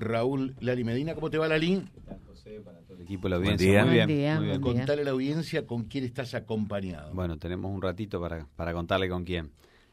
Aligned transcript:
Raúl 0.00 0.54
Lali 0.60 0.84
Medina. 0.84 1.14
¿Cómo 1.14 1.30
te 1.30 1.38
va, 1.38 1.48
Lali? 1.48 1.82
José, 2.26 2.60
para 2.64 2.80
todo 2.80 2.96
el 2.96 3.02
equipo, 3.02 3.28
la 3.28 3.36
audiencia. 3.36 3.84
Muy 3.84 3.94
bien, 3.94 4.06
bien. 4.06 4.36
muy 4.36 4.46
bien. 4.46 4.60
Contale 4.60 5.02
a 5.02 5.04
la 5.04 5.10
audiencia 5.12 5.66
con 5.66 5.84
quién 5.84 6.04
estás 6.04 6.34
acompañado. 6.34 7.12
Bueno, 7.14 7.38
tenemos 7.38 7.72
un 7.72 7.80
ratito 7.80 8.20
para, 8.20 8.46
para 8.56 8.72
contarle 8.72 9.08
con 9.08 9.24
quién. 9.24 9.50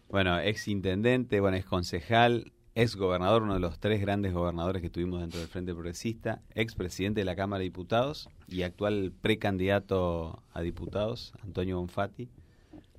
Bueno, 0.10 0.40
ex 0.40 0.68
intendente, 0.68 1.40
bueno, 1.40 1.56
ex 1.56 1.66
concejal, 1.66 2.52
ex 2.76 2.96
gobernador, 2.96 3.44
uno 3.44 3.54
de 3.54 3.60
los 3.60 3.80
tres 3.80 4.02
grandes 4.02 4.34
gobernadores 4.34 4.82
que 4.82 4.90
tuvimos 4.90 5.22
dentro 5.22 5.40
del 5.40 5.48
Frente 5.48 5.74
Progresista, 5.74 6.42
ex 6.54 6.76
presidente 6.76 7.22
de 7.22 7.26
la 7.26 7.36
Cámara 7.36 7.60
de 7.60 7.66
Diputados 7.66 8.30
y 8.48 8.64
actual 8.64 9.14
precandidato 9.22 10.44
a 10.54 10.62
diputados, 10.62 11.34
Antonio 11.44 11.78
Bonfatti, 11.78 12.28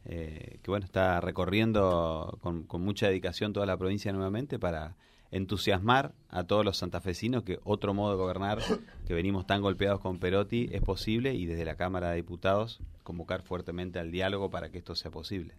eh, 0.05 0.59
que 0.63 0.71
bueno, 0.71 0.85
está 0.85 1.21
recorriendo 1.21 2.39
con, 2.41 2.65
con 2.65 2.83
mucha 2.83 3.09
dedicación 3.09 3.53
toda 3.53 3.67
la 3.67 3.77
provincia 3.77 4.13
nuevamente 4.13 4.59
para 4.59 4.97
entusiasmar 5.33 6.15
a 6.29 6.45
todos 6.45 6.65
los 6.65 6.77
santafesinos 6.77 7.43
que 7.43 7.59
otro 7.65 7.95
modo 7.95 8.13
de 8.13 8.19
gobernar, 8.19 8.61
que 9.07 9.15
venimos 9.15 9.47
tan 9.47 9.63
golpeados 9.63 9.99
con 10.01 10.19
Perotti, 10.19 10.69
es 10.73 10.83
posible 10.83 11.35
y 11.35 11.47
desde 11.47 11.65
la 11.65 11.75
Cámara 11.75 12.11
de 12.11 12.17
Diputados 12.17 12.81
convocar 13.03 13.43
fuertemente 13.43 13.99
al 13.99 14.13
diálogo 14.13 14.51
para 14.51 14.71
que 14.71 14.79
esto 14.79 14.95
sea 14.95 15.11
posible. 15.11 15.55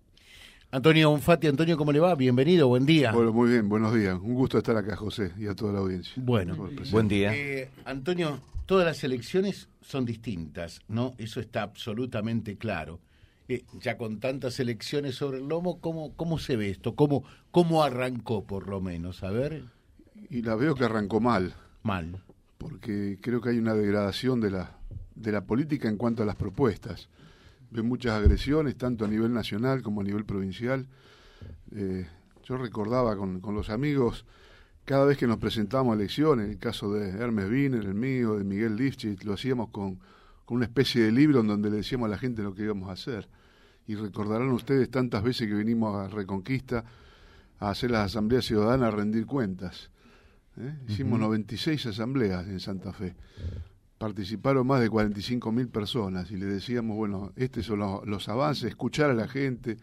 Antonio 0.71 1.11
Bonfatti, 1.11 1.47
Antonio, 1.47 1.77
¿cómo 1.77 1.91
le 1.91 1.99
va? 1.99 2.15
Bienvenido, 2.15 2.67
buen 2.67 2.85
día. 2.85 3.11
Bueno, 3.11 3.31
muy 3.31 3.49
bien, 3.49 3.69
buenos 3.69 3.93
días. 3.93 4.17
Un 4.19 4.33
gusto 4.33 4.57
estar 4.57 4.75
acá, 4.75 4.95
José, 4.95 5.31
y 5.37 5.45
a 5.45 5.53
toda 5.53 5.73
la 5.73 5.79
audiencia. 5.79 6.13
Bueno. 6.15 6.55
Buen 6.89 7.07
día. 7.07 7.31
Eh, 7.35 7.69
Antonio, 7.85 8.39
todas 8.65 8.85
las 8.85 9.03
elecciones 9.03 9.69
son 9.81 10.05
distintas, 10.05 10.81
¿no? 10.87 11.13
Eso 11.19 11.39
está 11.39 11.61
absolutamente 11.61 12.57
claro. 12.57 12.99
Eh, 13.53 13.65
ya 13.79 13.97
con 13.97 14.19
tantas 14.19 14.59
elecciones 14.59 15.15
sobre 15.15 15.37
el 15.37 15.47
lomo, 15.47 15.79
¿cómo, 15.79 16.15
cómo 16.15 16.39
se 16.39 16.55
ve 16.55 16.69
esto? 16.69 16.95
¿Cómo, 16.95 17.23
¿Cómo 17.51 17.83
arrancó, 17.83 18.45
por 18.45 18.67
lo 18.67 18.81
menos? 18.81 19.23
A 19.23 19.29
ver, 19.31 19.65
Y 20.29 20.41
la 20.41 20.55
veo 20.55 20.73
que 20.75 20.85
arrancó 20.85 21.19
mal, 21.19 21.53
mal. 21.83 22.23
porque 22.57 23.19
creo 23.21 23.41
que 23.41 23.49
hay 23.49 23.59
una 23.59 23.73
degradación 23.75 24.39
de 24.41 24.49
la, 24.51 24.77
de 25.15 25.31
la 25.31 25.45
política 25.45 25.87
en 25.87 25.97
cuanto 25.97 26.23
a 26.23 26.25
las 26.25 26.35
propuestas. 26.35 27.09
Veo 27.69 27.83
muchas 27.83 28.13
agresiones, 28.13 28.75
tanto 28.77 29.05
a 29.05 29.07
nivel 29.07 29.33
nacional 29.33 29.81
como 29.83 30.01
a 30.01 30.03
nivel 30.03 30.25
provincial. 30.25 30.87
Eh, 31.75 32.07
yo 32.43 32.57
recordaba 32.57 33.15
con, 33.15 33.39
con 33.39 33.53
los 33.55 33.69
amigos, 33.69 34.25
cada 34.85 35.05
vez 35.05 35.17
que 35.17 35.27
nos 35.27 35.37
presentábamos 35.37 35.93
a 35.93 35.95
elecciones, 35.99 36.49
el 36.49 36.57
caso 36.57 36.91
de 36.93 37.09
Hermes 37.09 37.49
Wiener, 37.49 37.83
el 37.85 37.93
mío, 37.93 38.35
de 38.37 38.43
Miguel 38.43 38.75
Lifchit, 38.75 39.23
lo 39.23 39.33
hacíamos 39.33 39.69
con, 39.69 39.99
con 40.45 40.57
una 40.57 40.65
especie 40.65 41.03
de 41.03 41.11
libro 41.11 41.39
en 41.41 41.47
donde 41.47 41.69
le 41.69 41.77
decíamos 41.77 42.07
a 42.07 42.09
la 42.09 42.17
gente 42.17 42.41
lo 42.41 42.53
que 42.53 42.63
íbamos 42.63 42.89
a 42.89 42.93
hacer. 42.93 43.27
Y 43.87 43.95
recordarán 43.95 44.51
ustedes 44.51 44.89
tantas 44.89 45.23
veces 45.23 45.47
que 45.47 45.53
venimos 45.53 45.95
a 45.95 46.07
Reconquista 46.07 46.83
a 47.59 47.69
hacer 47.69 47.91
las 47.91 48.05
asambleas 48.05 48.45
ciudadanas, 48.45 48.93
a 48.93 48.95
rendir 48.95 49.25
cuentas. 49.25 49.89
¿eh? 50.57 50.75
Hicimos 50.87 51.19
96 51.19 51.85
asambleas 51.87 52.47
en 52.47 52.59
Santa 52.59 52.93
Fe. 52.93 53.15
Participaron 53.97 54.67
más 54.67 54.81
de 54.81 54.89
45 54.89 55.51
mil 55.51 55.69
personas 55.69 56.31
y 56.31 56.37
le 56.37 56.45
decíamos, 56.45 56.97
bueno, 56.97 57.31
estos 57.35 57.65
son 57.65 57.79
los, 57.79 58.05
los 58.05 58.29
avances, 58.29 58.65
escuchar 58.65 59.09
a 59.09 59.13
la 59.13 59.27
gente, 59.27 59.77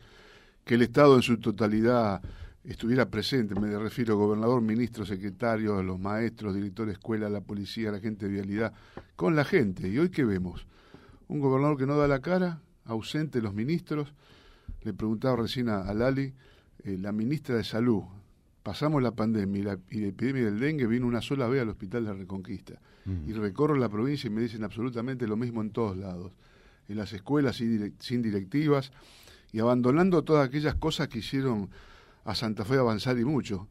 que 0.64 0.74
el 0.74 0.82
Estado 0.82 1.16
en 1.16 1.22
su 1.22 1.38
totalidad 1.38 2.20
estuviera 2.64 3.08
presente, 3.08 3.58
me 3.58 3.76
refiero 3.78 4.16
gobernador, 4.16 4.60
ministro, 4.60 5.06
secretario, 5.06 5.82
los 5.82 5.98
maestros, 5.98 6.54
director 6.54 6.86
de 6.86 6.92
escuela, 6.92 7.28
la 7.28 7.40
policía, 7.40 7.90
la 7.90 8.00
gente 8.00 8.26
de 8.26 8.32
vialidad, 8.32 8.72
con 9.16 9.34
la 9.34 9.44
gente. 9.44 9.88
¿Y 9.88 9.98
hoy 9.98 10.10
qué 10.10 10.24
vemos? 10.24 10.66
Un 11.28 11.40
gobernador 11.40 11.78
que 11.78 11.86
no 11.86 11.96
da 11.96 12.06
la 12.06 12.20
cara, 12.20 12.60
ausente 12.90 13.40
los 13.40 13.54
ministros. 13.54 14.12
Le 14.82 14.92
preguntaba 14.92 15.36
recién 15.36 15.68
a, 15.68 15.82
a 15.82 15.94
Lali, 15.94 16.32
eh, 16.84 16.96
la 16.98 17.12
ministra 17.12 17.56
de 17.56 17.64
Salud, 17.64 18.02
pasamos 18.62 19.02
la 19.02 19.12
pandemia 19.12 19.60
y 19.60 19.62
la, 19.62 19.78
y 19.90 20.00
la 20.00 20.06
epidemia 20.08 20.44
del 20.44 20.58
dengue, 20.58 20.86
vino 20.86 21.06
una 21.06 21.20
sola 21.20 21.48
vez 21.48 21.62
al 21.62 21.70
hospital 21.70 22.04
de 22.04 22.12
Reconquista. 22.14 22.80
Y 23.26 23.32
recorro 23.32 23.74
la 23.74 23.88
provincia 23.88 24.28
y 24.28 24.30
me 24.30 24.42
dicen 24.42 24.62
absolutamente 24.62 25.26
lo 25.26 25.36
mismo 25.36 25.62
en 25.62 25.70
todos 25.70 25.96
lados. 25.96 26.32
En 26.86 26.96
las 26.96 27.12
escuelas 27.12 27.56
sin 27.56 28.22
directivas 28.22 28.92
y 29.52 29.58
abandonando 29.58 30.22
todas 30.22 30.46
aquellas 30.46 30.76
cosas 30.76 31.08
que 31.08 31.18
hicieron 31.18 31.70
a 32.24 32.36
Santa 32.36 32.64
Fe 32.64 32.76
avanzar 32.76 33.18
y 33.18 33.24
mucho. 33.24 33.68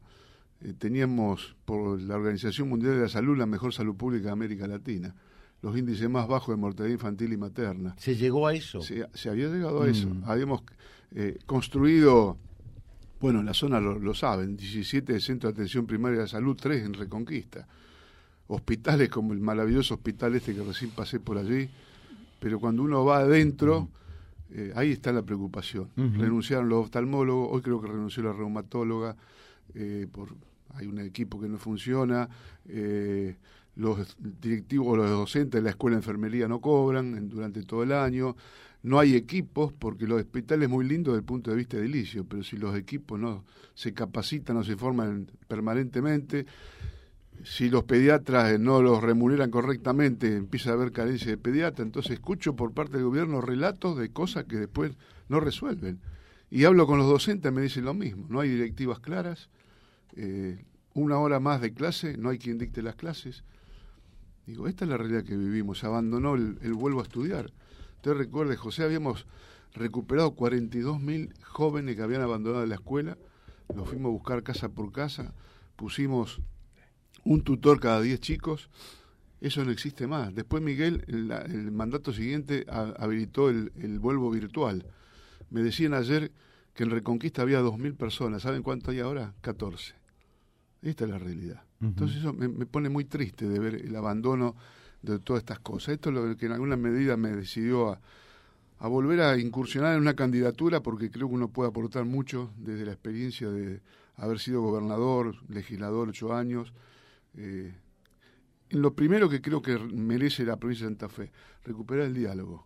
Eh, 0.60 0.74
teníamos 0.76 1.56
por 1.64 1.98
la 2.00 2.16
Organización 2.16 2.68
Mundial 2.68 2.96
de 2.96 3.02
la 3.02 3.08
Salud 3.08 3.38
la 3.38 3.46
mejor 3.46 3.72
salud 3.72 3.96
pública 3.96 4.26
de 4.26 4.32
América 4.32 4.66
Latina, 4.66 5.14
los 5.62 5.76
índices 5.76 6.08
más 6.08 6.26
bajos 6.26 6.54
de 6.54 6.60
mortalidad 6.60 6.94
infantil 6.94 7.32
y 7.32 7.36
materna. 7.36 7.94
¿Se 7.98 8.16
llegó 8.16 8.46
a 8.46 8.54
eso? 8.54 8.80
Se, 8.80 9.06
se 9.14 9.28
había 9.28 9.48
llegado 9.48 9.82
a 9.82 9.88
eso. 9.88 10.08
Mm. 10.08 10.22
Habíamos 10.24 10.62
eh, 11.14 11.38
construido, 11.46 12.38
bueno, 13.20 13.40
en 13.40 13.46
la 13.46 13.54
zona 13.54 13.80
lo, 13.80 13.98
lo 13.98 14.14
saben, 14.14 14.56
17 14.56 15.20
centros 15.20 15.52
de 15.52 15.60
atención 15.60 15.86
primaria 15.86 16.20
de 16.20 16.28
salud, 16.28 16.56
3 16.60 16.84
en 16.84 16.94
Reconquista. 16.94 17.66
Hospitales 18.48 19.08
como 19.08 19.32
el 19.32 19.40
maravilloso 19.40 19.94
hospital 19.94 20.34
este 20.34 20.54
que 20.54 20.62
recién 20.62 20.90
pasé 20.90 21.20
por 21.20 21.38
allí, 21.38 21.68
pero 22.40 22.58
cuando 22.58 22.82
uno 22.82 23.04
va 23.04 23.18
adentro, 23.18 23.88
eh, 24.52 24.72
ahí 24.74 24.92
está 24.92 25.12
la 25.12 25.22
preocupación. 25.22 25.90
Renunciaron 25.96 26.68
los 26.68 26.86
oftalmólogos, 26.86 27.50
hoy 27.52 27.62
creo 27.62 27.80
que 27.80 27.88
renunció 27.88 28.22
la 28.24 28.32
reumatóloga, 28.32 29.14
eh, 29.74 30.08
por, 30.10 30.34
hay 30.74 30.86
un 30.86 30.98
equipo 30.98 31.40
que 31.40 31.48
no 31.48 31.58
funciona, 31.58 32.28
eh, 32.66 33.36
los 33.76 34.16
directivos 34.18 34.88
o 34.88 34.96
los 34.96 35.10
docentes 35.10 35.60
de 35.60 35.62
la 35.62 35.70
escuela 35.70 35.96
de 35.96 36.00
enfermería 36.00 36.48
no 36.48 36.60
cobran 36.60 37.28
durante 37.28 37.62
todo 37.62 37.82
el 37.82 37.92
año, 37.92 38.36
no 38.82 38.98
hay 38.98 39.14
equipos, 39.14 39.72
porque 39.72 40.06
los 40.06 40.20
hospitales 40.20 40.64
es 40.64 40.70
muy 40.70 40.86
lindo 40.86 41.12
desde 41.12 41.20
el 41.20 41.26
punto 41.26 41.50
de 41.50 41.56
vista 41.56 41.76
edilicio, 41.76 42.24
pero 42.24 42.42
si 42.42 42.56
los 42.56 42.76
equipos 42.76 43.18
no 43.18 43.44
se 43.74 43.92
capacitan 43.92 44.56
o 44.56 44.64
se 44.64 44.76
forman 44.76 45.30
permanentemente, 45.48 46.46
si 47.44 47.70
los 47.70 47.84
pediatras 47.84 48.58
no 48.58 48.82
los 48.82 49.02
remuneran 49.02 49.50
correctamente, 49.50 50.36
empieza 50.36 50.70
a 50.70 50.74
haber 50.74 50.92
carencia 50.92 51.30
de 51.30 51.38
pediatra. 51.38 51.84
Entonces 51.84 52.12
escucho 52.12 52.54
por 52.54 52.72
parte 52.72 52.96
del 52.96 53.06
gobierno 53.06 53.40
relatos 53.40 53.96
de 53.98 54.10
cosas 54.10 54.44
que 54.44 54.56
después 54.56 54.92
no 55.28 55.40
resuelven. 55.40 56.00
Y 56.50 56.64
hablo 56.64 56.86
con 56.86 56.98
los 56.98 57.08
docentes, 57.08 57.52
me 57.52 57.62
dicen 57.62 57.84
lo 57.84 57.94
mismo. 57.94 58.26
No 58.28 58.40
hay 58.40 58.50
directivas 58.50 58.98
claras, 58.98 59.48
eh, 60.16 60.64
una 60.94 61.18
hora 61.18 61.40
más 61.40 61.60
de 61.60 61.72
clase, 61.72 62.16
no 62.16 62.30
hay 62.30 62.38
quien 62.38 62.58
dicte 62.58 62.82
las 62.82 62.96
clases. 62.96 63.44
Digo, 64.46 64.66
esta 64.66 64.84
es 64.84 64.90
la 64.90 64.96
realidad 64.96 65.24
que 65.24 65.36
vivimos. 65.36 65.84
Abandonó 65.84 66.34
el, 66.34 66.58
el 66.62 66.74
vuelvo 66.74 67.00
a 67.00 67.04
estudiar. 67.04 67.52
Usted 67.96 68.14
recuerde, 68.14 68.56
José, 68.56 68.82
habíamos 68.82 69.26
recuperado 69.74 70.32
42 70.32 71.00
mil 71.00 71.32
jóvenes 71.44 71.94
que 71.96 72.02
habían 72.02 72.22
abandonado 72.22 72.66
la 72.66 72.74
escuela. 72.74 73.16
Los 73.74 73.88
fuimos 73.88 74.08
a 74.10 74.12
buscar 74.12 74.42
casa 74.42 74.68
por 74.70 74.90
casa. 74.90 75.32
Pusimos 75.76 76.40
un 77.24 77.42
tutor 77.42 77.78
cada 77.78 78.00
10 78.00 78.18
chicos. 78.20 78.68
Eso 79.40 79.64
no 79.64 79.70
existe 79.70 80.06
más. 80.06 80.34
Después 80.34 80.62
Miguel, 80.62 81.04
en 81.06 81.28
la- 81.28 81.42
el 81.42 81.70
mandato 81.70 82.12
siguiente, 82.12 82.66
ha- 82.68 82.94
habilitó 82.98 83.48
el, 83.48 83.72
el 83.76 83.98
vuelvo 84.00 84.30
virtual. 84.30 84.84
Me 85.50 85.62
decían 85.62 85.94
ayer 85.94 86.32
que 86.74 86.82
en 86.82 86.90
Reconquista 86.90 87.42
había 87.42 87.60
2.000 87.60 87.94
personas. 87.94 88.42
¿Saben 88.42 88.62
cuánto 88.62 88.90
hay 88.90 89.00
ahora? 89.00 89.34
14. 89.42 89.94
Esta 90.82 91.04
es 91.04 91.10
la 91.10 91.18
realidad. 91.18 91.62
Entonces 91.80 92.18
eso 92.18 92.32
me, 92.32 92.48
me 92.48 92.66
pone 92.66 92.88
muy 92.88 93.04
triste 93.04 93.48
de 93.48 93.58
ver 93.58 93.74
el 93.74 93.94
abandono 93.96 94.56
de 95.02 95.18
todas 95.18 95.40
estas 95.40 95.60
cosas. 95.60 95.94
Esto 95.94 96.10
es 96.10 96.14
lo 96.14 96.36
que 96.36 96.46
en 96.46 96.52
alguna 96.52 96.76
medida 96.76 97.16
me 97.16 97.30
decidió 97.30 97.90
a, 97.92 98.00
a 98.80 98.88
volver 98.88 99.20
a 99.20 99.38
incursionar 99.38 99.94
en 99.94 100.00
una 100.00 100.14
candidatura 100.14 100.82
porque 100.82 101.10
creo 101.10 101.28
que 101.28 101.34
uno 101.34 101.48
puede 101.48 101.68
aportar 101.68 102.06
mucho 102.06 102.50
desde 102.56 102.86
la 102.86 102.92
experiencia 102.92 103.50
de 103.50 103.80
haber 104.16 104.38
sido 104.38 104.62
gobernador, 104.62 105.36
legislador 105.48 106.08
ocho 106.08 106.34
años. 106.34 106.72
Eh, 107.34 107.74
en 108.70 108.82
lo 108.82 108.94
primero 108.94 109.28
que 109.28 109.42
creo 109.42 109.60
que 109.60 109.78
merece 109.78 110.44
la 110.44 110.56
provincia 110.56 110.86
de 110.86 110.92
Santa 110.92 111.08
Fe, 111.08 111.30
recuperar 111.64 112.06
el 112.06 112.14
diálogo 112.14 112.64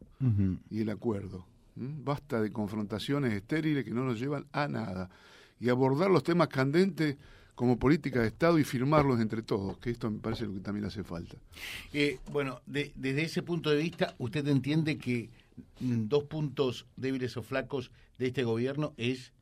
y 0.71 0.81
el 0.83 0.91
acuerdo. 0.91 1.47
¿m? 1.77 1.95
Basta 2.05 2.41
de 2.41 2.53
confrontaciones 2.53 3.33
estériles 3.33 3.85
que 3.85 3.91
no 3.91 4.05
nos 4.05 4.21
llevan 4.21 4.47
a 4.53 4.69
nada. 4.69 5.11
Y 5.59 5.69
abordar 5.69 6.11
los 6.11 6.23
temas 6.23 6.49
candentes 6.49 7.17
como 7.55 7.79
política 7.79 8.21
de 8.21 8.29
Estado 8.29 8.59
y 8.59 8.65
firmarlos 8.65 9.21
entre 9.21 9.43
todos, 9.43 9.79
que 9.79 9.91
esto 9.91 10.11
me 10.11 10.19
parece 10.19 10.45
lo 10.47 10.55
que 10.55 10.61
también 10.61 10.87
hace 10.87 11.05
falta. 11.05 11.37
Eh, 11.93 12.19
bueno, 12.33 12.61
de- 12.67 12.93
desde 12.97 13.23
ese 13.23 13.43
punto 13.43 13.71
de 13.71 13.77
vista, 13.77 14.15
¿usted 14.19 14.47
entiende 14.49 14.99
que 14.99 15.31
dos 15.81 16.25
puntos 16.25 16.87
débiles 16.97 17.37
o 17.37 17.43
flacos 17.43 17.91
de 18.19 18.27
este 18.27 18.43
gobierno 18.43 18.93
es 18.97 19.33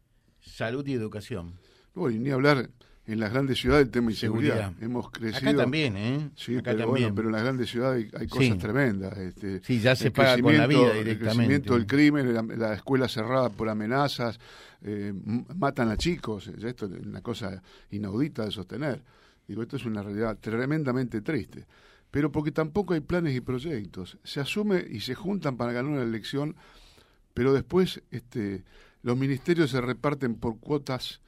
salud 0.40 0.86
y 0.86 0.92
educación? 0.92 1.54
No, 1.94 2.10
y 2.10 2.18
ni 2.18 2.30
hablar 2.30 2.68
en 3.12 3.20
las 3.20 3.32
grandes 3.32 3.58
ciudades 3.60 3.86
el 3.86 3.90
tema 3.90 4.08
de 4.10 4.16
Seguridad. 4.16 4.54
inseguridad. 4.56 4.82
Hemos 4.84 5.10
crecido. 5.10 5.50
Acá 5.50 5.56
también, 5.62 5.96
¿eh? 5.96 6.30
Sí, 6.36 6.54
Acá 6.56 6.70
pero 6.72 6.84
también. 6.84 6.88
bueno, 7.08 7.14
pero 7.14 7.28
en 7.28 7.32
las 7.32 7.42
grandes 7.42 7.70
ciudades 7.70 8.04
hay, 8.14 8.20
hay 8.22 8.26
cosas 8.28 8.46
Sí. 8.46 8.54
tremendas. 8.58 9.18
Este, 9.18 9.60
Sí, 9.64 9.80
ya 9.80 9.94
se 9.96 10.10
paga 10.10 10.40
con 10.40 10.56
la 10.56 10.66
vida 10.66 10.78
crecimiento- 10.78 10.92
El 10.98 11.04
directamente. 11.04 11.34
crecimiento 11.36 11.74
del 11.74 11.86
crimen, 11.86 12.34
la, 12.34 12.42
la 12.68 12.74
escuela 12.74 13.08
cerrada 13.08 13.50
por 13.50 13.68
amenazas, 13.68 14.38
eh, 14.82 15.12
matan 15.56 15.88
a 15.90 15.96
chicos. 15.96 16.48
eh, 16.48 16.54
Esto 16.64 16.86
es 16.86 16.92
una 17.06 17.20
cosa 17.22 17.62
inaudita 17.90 18.44
de 18.44 18.50
sostener. 18.50 19.02
Digo, 19.46 19.62
esto 19.62 19.76
es 19.76 19.84
una 19.84 20.02
realidad 20.02 20.38
tremendamente 20.40 21.20
triste. 21.20 21.66
Pero 22.10 22.30
porque 22.30 22.52
tampoco 22.52 22.94
hay 22.94 23.00
planes 23.00 23.34
y 23.34 23.40
proyectos. 23.40 24.18
Se 24.22 24.40
asume 24.40 24.84
y 24.90 25.00
se 25.00 25.14
juntan 25.14 25.56
para 25.56 25.72
ganar 25.72 25.90
una 25.92 26.02
elección, 26.02 26.56
pero 27.34 27.52
después 27.54 28.02
este, 28.10 28.64
los 29.02 29.16
ministerios 29.16 29.70
se 29.70 29.80
reparten 29.80 30.34
por 30.34 30.58
cuotas. 30.58 31.20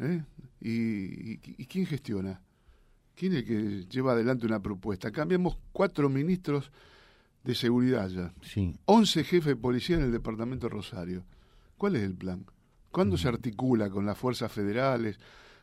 ¿Eh? 0.00 0.22
¿Y, 0.60 1.32
y, 1.32 1.40
y 1.58 1.66
quién 1.66 1.86
gestiona? 1.86 2.40
¿Quién 3.14 3.32
es 3.32 3.38
el 3.38 3.44
que 3.44 3.86
lleva 3.88 4.12
adelante 4.12 4.46
una 4.46 4.60
propuesta? 4.60 5.10
Cambiamos 5.10 5.56
cuatro 5.72 6.08
ministros 6.08 6.70
de 7.44 7.54
seguridad 7.54 8.08
ya. 8.08 8.34
Sí. 8.42 8.74
11 8.84 9.24
jefes 9.24 9.46
de 9.46 9.56
policía 9.56 9.96
en 9.96 10.02
el 10.02 10.12
departamento 10.12 10.66
de 10.66 10.74
Rosario. 10.74 11.24
¿Cuál 11.78 11.96
es 11.96 12.02
el 12.02 12.14
plan? 12.14 12.44
¿Cuándo 12.90 13.16
se 13.16 13.28
articula 13.28 13.88
con 13.88 14.04
las 14.04 14.18
fuerzas 14.18 14.52
federales? 14.52 15.18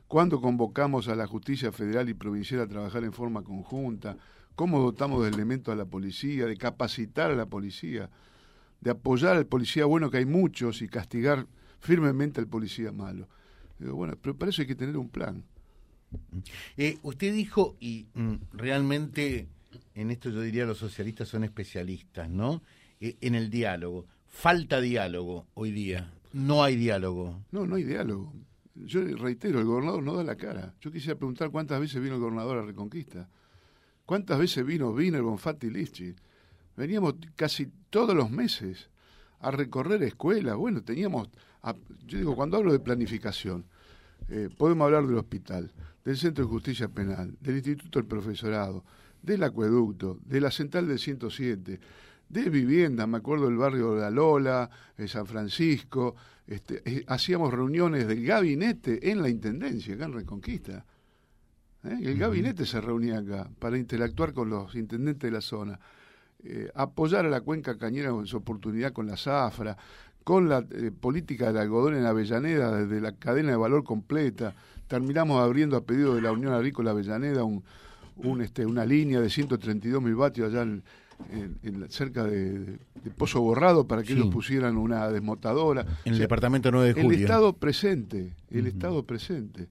¿Cuándo 0.07 0.41
convocamos 0.41 1.07
a 1.07 1.15
la 1.15 1.27
justicia 1.27 1.71
federal 1.71 2.09
y 2.09 2.13
provincial 2.13 2.61
a 2.61 2.67
trabajar 2.67 3.03
en 3.03 3.13
forma 3.13 3.43
conjunta? 3.43 4.17
¿Cómo 4.55 4.79
dotamos 4.79 5.23
de 5.23 5.29
elementos 5.29 5.71
a 5.73 5.75
la 5.75 5.85
policía? 5.85 6.45
¿De 6.45 6.57
capacitar 6.57 7.31
a 7.31 7.35
la 7.35 7.47
policía? 7.47 8.09
¿De 8.81 8.91
apoyar 8.91 9.35
al 9.35 9.45
policía 9.45 9.85
bueno, 9.85 10.11
que 10.11 10.17
hay 10.17 10.25
muchos, 10.25 10.81
y 10.81 10.87
castigar 10.87 11.47
firmemente 11.79 12.39
al 12.39 12.47
policía 12.47 12.91
malo? 12.91 13.27
Digo, 13.83 13.95
bueno, 13.95 14.17
pero 14.21 14.37
para 14.37 14.49
eso 14.49 14.61
hay 14.61 14.67
que 14.67 14.75
tener 14.75 14.97
un 14.97 15.09
plan. 15.09 15.43
Eh, 16.77 16.97
usted 17.03 17.33
dijo, 17.33 17.75
y 17.79 18.07
mm, 18.13 18.35
realmente 18.53 19.47
en 19.95 20.11
esto 20.11 20.29
yo 20.29 20.41
diría 20.41 20.65
los 20.65 20.77
socialistas 20.77 21.27
son 21.27 21.43
especialistas, 21.43 22.29
¿no? 22.29 22.61
Eh, 22.99 23.17
en 23.21 23.35
el 23.35 23.49
diálogo. 23.49 24.05
Falta 24.27 24.81
diálogo 24.81 25.47
hoy 25.53 25.71
día. 25.71 26.11
No 26.31 26.63
hay 26.63 26.75
diálogo. 26.75 27.43
No, 27.51 27.67
no 27.67 27.75
hay 27.75 27.83
diálogo. 27.83 28.33
Yo 28.75 29.03
reitero, 29.17 29.59
el 29.59 29.65
gobernador 29.65 30.01
no 30.01 30.15
da 30.15 30.23
la 30.23 30.35
cara. 30.35 30.73
Yo 30.81 30.91
quisiera 30.91 31.17
preguntar 31.17 31.51
cuántas 31.51 31.79
veces 31.79 32.01
vino 32.01 32.15
el 32.15 32.21
gobernador 32.21 32.57
a 32.57 32.65
Reconquista. 32.65 33.29
¿Cuántas 34.05 34.39
veces 34.39 34.65
vino 34.65 34.97
el 34.97 35.21
Bonfatti 35.21 35.69
Lichi? 35.69 36.15
Veníamos 36.75 37.15
casi 37.35 37.69
todos 37.89 38.15
los 38.15 38.31
meses 38.31 38.89
a 39.39 39.51
recorrer 39.51 40.01
escuelas. 40.03 40.55
Bueno, 40.55 40.81
teníamos, 40.83 41.29
yo 42.05 42.17
digo, 42.17 42.35
cuando 42.35 42.57
hablo 42.57 42.71
de 42.71 42.79
planificación, 42.79 43.65
eh, 44.29 44.49
podemos 44.57 44.85
hablar 44.85 45.05
del 45.07 45.17
hospital, 45.17 45.71
del 46.03 46.17
Centro 46.17 46.45
de 46.45 46.51
Justicia 46.51 46.87
Penal, 46.87 47.35
del 47.39 47.57
Instituto 47.57 47.99
del 47.99 48.07
Profesorado, 48.07 48.83
del 49.21 49.43
Acueducto, 49.43 50.19
de 50.25 50.41
la 50.41 50.51
Central 50.51 50.87
del 50.87 50.99
107, 50.99 51.79
de 52.29 52.49
vivienda, 52.49 53.05
me 53.07 53.17
acuerdo 53.17 53.45
del 53.45 53.57
barrio 53.57 53.93
de 53.95 54.01
La 54.01 54.09
Lola, 54.09 54.69
de 54.97 55.07
San 55.07 55.25
Francisco, 55.25 56.15
este, 56.47 56.81
eh, 56.85 57.05
hacíamos 57.07 57.53
reuniones 57.53 58.07
del 58.07 58.25
gabinete 58.25 59.11
en 59.11 59.21
la 59.21 59.29
Intendencia, 59.29 59.95
acá 59.95 60.05
en 60.05 60.13
Reconquista. 60.13 60.85
¿eh? 61.83 61.99
El 62.01 62.17
gabinete 62.17 62.65
se 62.65 62.81
reunía 62.81 63.19
acá 63.19 63.49
para 63.59 63.77
interactuar 63.77 64.33
con 64.33 64.49
los 64.49 64.75
intendentes 64.75 65.29
de 65.29 65.31
la 65.31 65.41
zona, 65.41 65.79
eh, 66.43 66.69
apoyar 66.75 67.25
a 67.25 67.29
la 67.29 67.41
cuenca 67.41 67.77
cañera 67.77 68.09
en 68.09 68.25
su 68.25 68.37
oportunidad 68.37 68.91
con 68.91 69.07
la 69.07 69.15
zafra, 69.15 69.77
con 70.23 70.49
la 70.49 70.65
política 70.99 71.47
del 71.47 71.57
algodón 71.57 71.95
en 71.95 72.05
Avellaneda, 72.05 72.77
desde 72.77 73.01
la 73.01 73.13
cadena 73.13 73.51
de 73.51 73.57
valor 73.57 73.83
completa. 73.83 74.55
Terminamos 74.87 75.41
abriendo 75.41 75.77
a 75.77 75.81
pedido 75.81 76.15
de 76.15 76.21
la 76.21 76.31
Unión 76.31 76.53
Agrícola 76.53 76.91
Avellaneda 76.91 77.43
un, 77.43 77.63
un, 78.17 78.41
este, 78.41 78.65
una 78.65 78.85
línea 78.85 79.19
de 79.19 79.29
132 79.29 80.01
mil 80.01 80.15
vatios 80.15 80.49
allá 80.49 80.63
en, 80.63 80.83
cerca 81.89 82.23
de, 82.23 82.79
Pozo 83.17 83.41
Borrado 83.41 83.87
para 83.87 84.03
que 84.03 84.13
ellos 84.13 84.27
pusieran 84.27 84.77
una 84.77 85.09
desmotadora. 85.09 85.85
En 86.05 86.13
el 86.13 86.19
departamento 86.19 86.71
9 86.71 86.87
de 86.87 86.93
julio. 86.93 87.17
El 87.17 87.23
Estado 87.23 87.53
presente, 87.53 88.33
el 88.49 88.67
Estado 88.67 89.03
presente. 89.03 89.67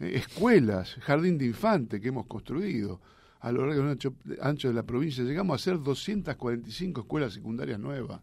Eh, 0.00 0.12
escuelas, 0.14 0.94
jardín 1.00 1.38
de 1.38 1.46
infante 1.46 2.00
que 2.00 2.08
hemos 2.08 2.26
construido 2.26 3.00
a 3.40 3.52
lo 3.52 3.66
largo 3.66 3.86
y 3.86 4.36
ancho, 4.40 4.68
de 4.68 4.74
la 4.74 4.82
provincia. 4.82 5.24
Llegamos 5.24 5.54
a 5.54 5.56
hacer 5.56 5.82
245 5.82 7.00
escuelas 7.00 7.32
secundarias 7.32 7.78
nuevas, 7.78 8.20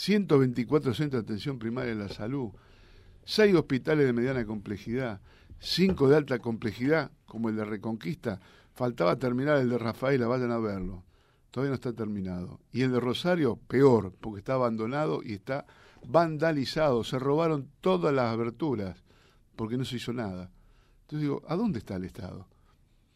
124 0.00 0.94
centros 0.94 1.22
de 1.22 1.26
atención 1.26 1.58
primaria 1.58 1.94
de 1.94 2.02
la 2.02 2.08
salud, 2.08 2.50
6 3.24 3.54
hospitales 3.54 4.06
de 4.06 4.12
mediana 4.12 4.46
complejidad, 4.46 5.20
5 5.58 6.08
de 6.08 6.16
alta 6.16 6.38
complejidad, 6.38 7.10
como 7.26 7.48
el 7.48 7.56
de 7.56 7.64
Reconquista. 7.64 8.40
Faltaba 8.72 9.16
terminar 9.16 9.58
el 9.58 9.68
de 9.68 9.78
Rafaela, 9.78 10.26
vayan 10.26 10.52
a 10.52 10.58
verlo 10.58 11.04
todavía 11.50 11.70
no 11.70 11.74
está 11.74 11.92
terminado. 11.92 12.60
Y 12.72 12.82
el 12.82 12.92
de 12.92 13.00
Rosario, 13.00 13.56
peor, 13.56 14.14
porque 14.20 14.38
está 14.38 14.54
abandonado 14.54 15.20
y 15.22 15.34
está 15.34 15.66
vandalizado. 16.06 17.04
Se 17.04 17.18
robaron 17.18 17.68
todas 17.80 18.14
las 18.14 18.32
aberturas, 18.32 19.02
porque 19.56 19.76
no 19.76 19.84
se 19.84 19.96
hizo 19.96 20.12
nada. 20.12 20.50
Entonces 21.02 21.22
digo, 21.22 21.42
¿a 21.48 21.56
dónde 21.56 21.80
está 21.80 21.96
el 21.96 22.04
Estado? 22.04 22.46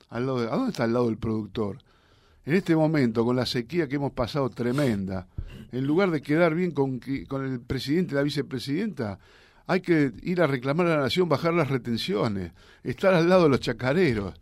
¿A 0.09 0.21
dónde 0.21 0.71
está 0.71 0.85
al 0.85 0.93
lado 0.93 1.07
del 1.07 1.19
productor? 1.19 1.79
En 2.47 2.55
este 2.55 2.77
momento, 2.77 3.25
con 3.25 3.37
la 3.37 3.47
sequía 3.47 3.89
que 3.89 3.97
hemos 3.97 4.13
pasado 4.13 4.51
tremenda, 4.51 5.27
en 5.73 5.87
lugar 5.87 6.11
de 6.11 6.21
quedar 6.21 6.55
bien 6.55 6.73
con, 6.73 7.01
el 7.07 7.61
presidente 7.61 8.13
y 8.13 8.17
la 8.17 8.23
vicepresidenta, 8.23 9.19
hay 9.67 9.81
que 9.81 10.13
ir 10.23 10.43
a 10.43 10.47
reclamar 10.47 10.87
a 10.87 10.97
la 10.97 11.03
nación 11.03 11.29
bajar 11.29 11.55
las 11.55 11.71
retenciones, 11.71 12.53
estar 12.83 13.15
al 13.15 13.29
lado 13.29 13.45
de 13.45 13.49
los 13.49 13.61
chacareros, 13.61 14.35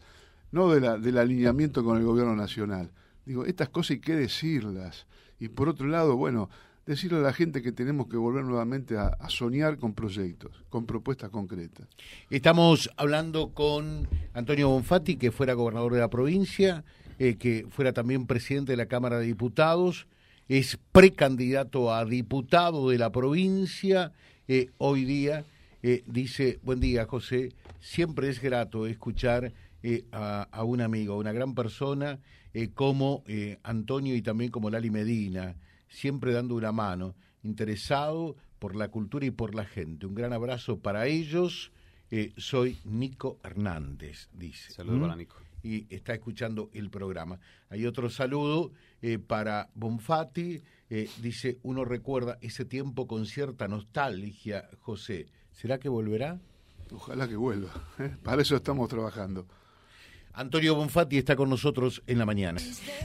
no 0.51 0.69
de 0.71 0.81
la, 0.81 0.99
del 0.99 1.17
alineamiento 1.17 1.85
con 1.85 1.97
el 1.97 2.05
gobierno 2.05 2.35
nacional. 2.35 2.91
Digo, 3.25 3.47
estas 3.47 3.69
cosas 3.69 3.93
hay 3.93 4.01
que 4.01 4.17
decirlas. 4.17 5.07
Y 5.39 5.49
por 5.49 5.69
otro 5.69 5.87
lado, 5.87 6.17
bueno, 6.17 6.51
decirle 6.87 7.19
a 7.19 7.23
la 7.23 7.33
gente 7.33 7.63
que 7.63 7.73
tenemos 7.73 8.09
que 8.09 8.17
volver 8.17 8.45
nuevamente 8.45 8.97
a, 8.99 9.17
soñar 9.29 9.79
con 9.79 9.95
proyectos, 9.95 10.51
con 10.69 10.87
propuestas 10.87 11.31
concretas. 11.31 11.87
Estamos 12.31 12.91
hablando 12.97 13.55
con 13.55 14.09
Antonio 14.35 14.69
Bonfatti, 14.69 15.17
que 15.17 15.31
fuera 15.31 15.55
gobernador 15.55 15.95
de 15.95 16.01
la 16.01 16.11
provincia, 16.11 16.85
eh, 17.25 17.37
que 17.37 17.69
fuera 17.71 17.93
también 17.93 18.27
presidente 18.27 18.73
de 18.73 18.77
la 18.77 18.87
Cámara 18.87 19.21
de 19.21 19.27
Diputados, 19.27 20.09
es 20.49 20.77
precandidato 20.91 21.95
a 21.95 22.05
diputado 22.05 22.91
de 22.91 22.99
la 22.99 23.13
provincia 23.13 24.11
eh, 24.49 24.71
hoy 24.79 25.05
día. 25.05 25.45
Eh, 25.85 26.03
dice, 26.07 26.59
buen 26.65 26.81
día 26.81 27.07
José, 27.07 27.53
siempre 27.79 28.29
es 28.29 28.43
grato 28.43 28.89
escuchar 28.89 29.53
a, 30.11 30.49
a 30.51 30.65
un 30.65 30.81
amigo, 30.81 31.15
a 31.15 31.19
una 31.19 31.31
gran 31.31 31.55
persona 31.55 32.19
como 32.75 33.23
Antonio 33.63 34.17
y 34.17 34.23
también 34.23 34.51
como 34.51 34.69
Lali 34.69 34.91
Medina, 34.91 35.55
siempre 35.89 36.33
dando 36.33 36.57
una 36.57 36.73
mano, 36.73 37.15
interesado 37.45 38.35
por 38.59 38.75
la 38.75 38.89
cultura 38.89 39.27
y 39.27 39.31
por 39.31 39.55
la 39.55 39.65
gente. 39.65 40.07
Un 40.07 40.17
gran 40.17 40.33
abrazo 40.33 40.81
para 40.81 41.07
ellos. 41.07 41.71
Eh, 42.11 42.33
soy 42.37 42.79
Nico 42.85 43.39
Hernández, 43.45 44.29
dice. 44.33 44.73
Saludos 44.73 45.03
para 45.03 45.17
Nico. 45.17 45.37
Y 45.63 45.87
está 45.95 46.15
escuchando 46.15 46.71
el 46.73 46.91
programa. 46.91 47.39
Hay 47.71 47.87
otro 47.87 48.11
saludo 48.11 48.73
para 49.27 49.71
Bonfatti. 49.75 50.61
dice, 51.21 51.59
uno 51.63 51.85
recuerda 51.85 52.39
ese 52.41 52.65
tiempo 52.65 53.07
con 53.07 53.27
cierta 53.27 53.69
nostalgia, 53.69 54.69
José. 54.81 55.27
¿Será 55.53 55.79
que 55.79 55.89
volverá? 55.89 56.41
Ojalá 56.93 57.29
que 57.29 57.37
vuelva. 57.37 57.71
Para 58.23 58.43
eso 58.43 58.57
estamos 58.57 58.89
trabajando. 58.89 59.47
Antonio 60.35 60.75
Bonfatti 60.75 61.19
está 61.19 61.37
con 61.37 61.51
nosotros 61.51 62.03
en 62.07 62.19
la 62.19 62.27
mañana. 62.27 62.61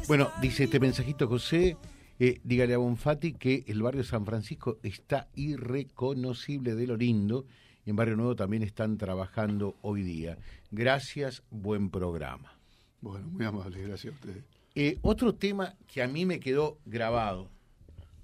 Bueno, 0.08 0.32
dice 0.42 0.64
este 0.64 0.80
mensajito 0.80 1.28
José, 1.28 1.78
eh, 2.20 2.40
dígale 2.44 2.74
a 2.74 2.78
Bonfatti 2.78 3.34
que 3.34 3.66
el 3.68 3.82
barrio 3.82 4.04
San 4.04 4.26
Francisco 4.26 4.80
está 4.82 5.28
irreconocible 5.36 6.76
de 6.76 6.88
lo 6.88 6.96
lindo 6.96 7.46
y 7.88 7.90
en 7.90 7.96
Barrio 7.96 8.18
Nuevo 8.18 8.36
también 8.36 8.64
están 8.64 8.98
trabajando 8.98 9.78
hoy 9.82 10.04
día. 10.04 10.38
Gracias, 10.72 11.42
buen 11.50 11.90
programa. 11.90 12.60
Bueno, 13.00 13.28
muy 13.30 13.46
amable, 13.46 13.82
gracias 13.82 14.14
a 14.14 14.16
ustedes. 14.18 14.44
Eh, 14.76 15.00
otro 15.04 15.36
tema 15.36 15.74
que 15.88 16.04
a 16.04 16.08
mí 16.10 16.26
me 16.26 16.42
quedó 16.42 16.80
grabado, 16.86 17.50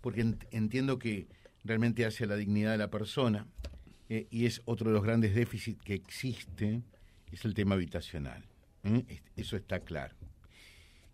porque 0.01 0.35
entiendo 0.51 0.99
que 0.99 1.27
realmente 1.63 2.05
hace 2.05 2.27
la 2.27 2.35
dignidad 2.35 2.73
de 2.73 2.77
la 2.77 2.89
persona, 2.89 3.47
eh, 4.09 4.27
y 4.29 4.47
es 4.47 4.61
otro 4.65 4.89
de 4.89 4.95
los 4.95 5.03
grandes 5.03 5.33
déficits 5.33 5.81
que 5.81 5.93
existe, 5.93 6.81
es 7.31 7.45
el 7.45 7.53
tema 7.53 7.75
habitacional. 7.75 8.43
¿Mm? 8.81 8.99
Eso 9.37 9.55
está 9.55 9.79
claro. 9.79 10.13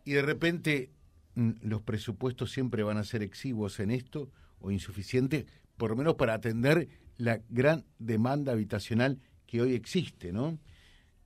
Y 0.05 0.13
de 0.13 0.23
repente 0.23 0.89
mm, 1.35 1.51
los 1.61 1.83
presupuestos 1.83 2.51
siempre 2.51 2.81
van 2.81 2.97
a 2.97 3.03
ser 3.03 3.21
exiguos 3.21 3.79
en 3.79 3.91
esto 3.91 4.31
o 4.59 4.71
insuficientes, 4.71 5.45
por 5.77 5.91
lo 5.91 5.95
menos 5.95 6.15
para 6.15 6.33
atender 6.33 6.89
la 7.19 7.41
gran 7.49 7.85
demanda 7.99 8.53
habitacional 8.53 9.19
que 9.45 9.61
hoy 9.61 9.73
existe, 9.73 10.31
¿no? 10.31 10.57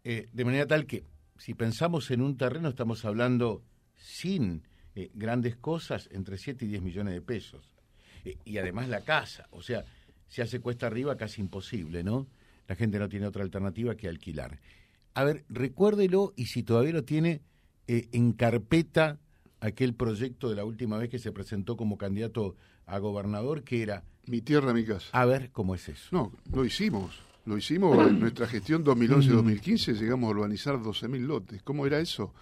Eh, 0.03 0.27
de 0.33 0.45
manera 0.45 0.65
tal 0.65 0.85
que 0.85 1.05
si 1.37 1.53
pensamos 1.53 2.09
en 2.11 2.21
un 2.21 2.35
terreno 2.35 2.69
estamos 2.69 3.05
hablando 3.05 3.63
sin 3.95 4.63
eh, 4.95 5.11
grandes 5.13 5.55
cosas 5.55 6.09
entre 6.11 6.37
7 6.37 6.65
y 6.65 6.67
10 6.67 6.81
millones 6.81 7.13
de 7.13 7.21
pesos. 7.21 7.75
Eh, 8.25 8.37
y 8.43 8.57
además 8.57 8.89
la 8.89 9.01
casa, 9.01 9.47
o 9.51 9.61
sea, 9.61 9.85
se 10.27 10.41
hace 10.41 10.59
cuesta 10.59 10.87
arriba 10.87 11.15
casi 11.15 11.41
imposible, 11.41 12.03
¿no? 12.03 12.27
La 12.67 12.75
gente 12.75 12.97
no 12.97 13.07
tiene 13.07 13.27
otra 13.27 13.43
alternativa 13.43 13.95
que 13.95 14.09
alquilar. 14.09 14.59
A 15.13 15.23
ver, 15.23 15.45
recuérdelo 15.47 16.33
y 16.35 16.47
si 16.47 16.63
todavía 16.63 16.93
lo 16.93 17.03
tiene 17.03 17.41
en 17.85 18.31
carpeta 18.31 19.19
aquel 19.59 19.93
proyecto 19.93 20.49
de 20.49 20.55
la 20.55 20.65
última 20.65 20.97
vez 20.97 21.09
que 21.09 21.19
se 21.19 21.31
presentó 21.31 21.77
como 21.77 21.97
candidato 21.97 22.55
a 22.85 22.99
gobernador, 22.99 23.63
que 23.63 23.81
era... 23.81 24.03
Mi 24.25 24.41
tierra, 24.41 24.73
mi 24.73 24.85
casa. 24.85 25.07
A 25.11 25.25
ver, 25.25 25.51
¿cómo 25.51 25.75
es 25.75 25.89
eso? 25.89 26.07
No, 26.11 26.31
lo 26.53 26.63
hicimos. 26.63 27.19
Lo 27.45 27.57
hicimos 27.57 28.07
en 28.07 28.21
nuestra 28.21 28.47
gestión 28.47 28.85
2011-2015, 28.85 29.99
llegamos 29.99 30.29
a 30.29 30.31
urbanizar 30.31 30.75
12.000 30.75 31.19
lotes. 31.25 31.61
¿Cómo 31.61 31.85
era 31.85 31.99
eso? 31.99 32.33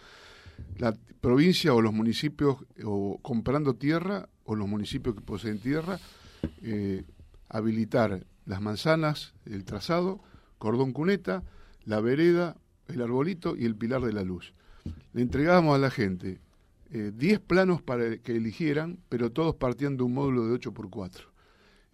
La 0.77 0.95
provincia 1.21 1.73
o 1.73 1.81
los 1.81 1.91
municipios, 1.91 2.57
o 2.83 3.17
comprando 3.23 3.75
tierra, 3.75 4.29
o 4.43 4.55
los 4.55 4.67
municipios 4.67 5.15
que 5.15 5.21
poseen 5.21 5.57
tierra, 5.59 5.99
eh, 6.61 7.03
habilitar 7.49 8.25
las 8.45 8.61
manzanas, 8.61 9.33
el 9.45 9.65
trazado, 9.65 10.21
cordón 10.59 10.93
cuneta, 10.93 11.43
la 11.85 11.99
vereda, 11.99 12.57
el 12.87 13.01
arbolito 13.01 13.55
y 13.55 13.65
el 13.65 13.75
pilar 13.75 14.01
de 14.01 14.13
la 14.13 14.23
luz. 14.23 14.53
Le 15.13 15.21
entregábamos 15.21 15.75
a 15.75 15.79
la 15.79 15.89
gente 15.89 16.39
10 16.91 17.33
eh, 17.33 17.39
planos 17.39 17.81
para 17.81 18.17
que 18.17 18.35
eligieran, 18.35 18.99
pero 19.07 19.31
todos 19.31 19.55
partían 19.55 19.95
de 19.95 20.03
un 20.03 20.13
módulo 20.13 20.47
de 20.47 20.59
8x4. 20.59 21.21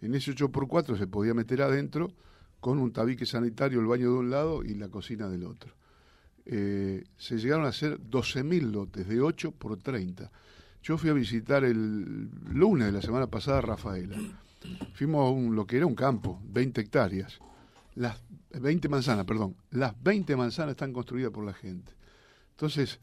En 0.00 0.14
ese 0.14 0.32
8x4 0.34 0.98
se 0.98 1.06
podía 1.06 1.34
meter 1.34 1.62
adentro 1.62 2.12
con 2.60 2.78
un 2.78 2.92
tabique 2.92 3.24
sanitario, 3.24 3.80
el 3.80 3.86
baño 3.86 4.12
de 4.12 4.18
un 4.18 4.30
lado 4.30 4.64
y 4.64 4.74
la 4.74 4.88
cocina 4.88 5.28
del 5.28 5.44
otro. 5.44 5.72
Eh, 6.44 7.04
se 7.16 7.38
llegaron 7.38 7.66
a 7.66 7.68
hacer 7.68 8.00
12.000 8.00 8.72
lotes 8.72 9.06
de 9.06 9.20
8 9.20 9.52
por 9.52 9.76
30. 9.76 10.30
Yo 10.82 10.98
fui 10.98 11.10
a 11.10 11.12
visitar 11.12 11.64
el 11.64 12.30
lunes 12.52 12.86
de 12.86 12.92
la 12.92 13.02
semana 13.02 13.28
pasada 13.28 13.60
Rafaela. 13.60 14.16
Fuimos 14.94 15.26
a 15.26 15.30
un, 15.30 15.54
lo 15.54 15.66
que 15.66 15.76
era 15.76 15.86
un 15.86 15.94
campo, 15.94 16.40
20 16.44 16.80
hectáreas. 16.80 17.38
Las 17.94 18.20
20 18.50 18.88
manzanas, 18.88 19.24
perdón. 19.24 19.56
Las 19.70 20.00
20 20.02 20.34
manzanas 20.36 20.72
están 20.72 20.92
construidas 20.92 21.30
por 21.30 21.44
la 21.44 21.52
gente. 21.52 21.92
Entonces, 22.52 22.98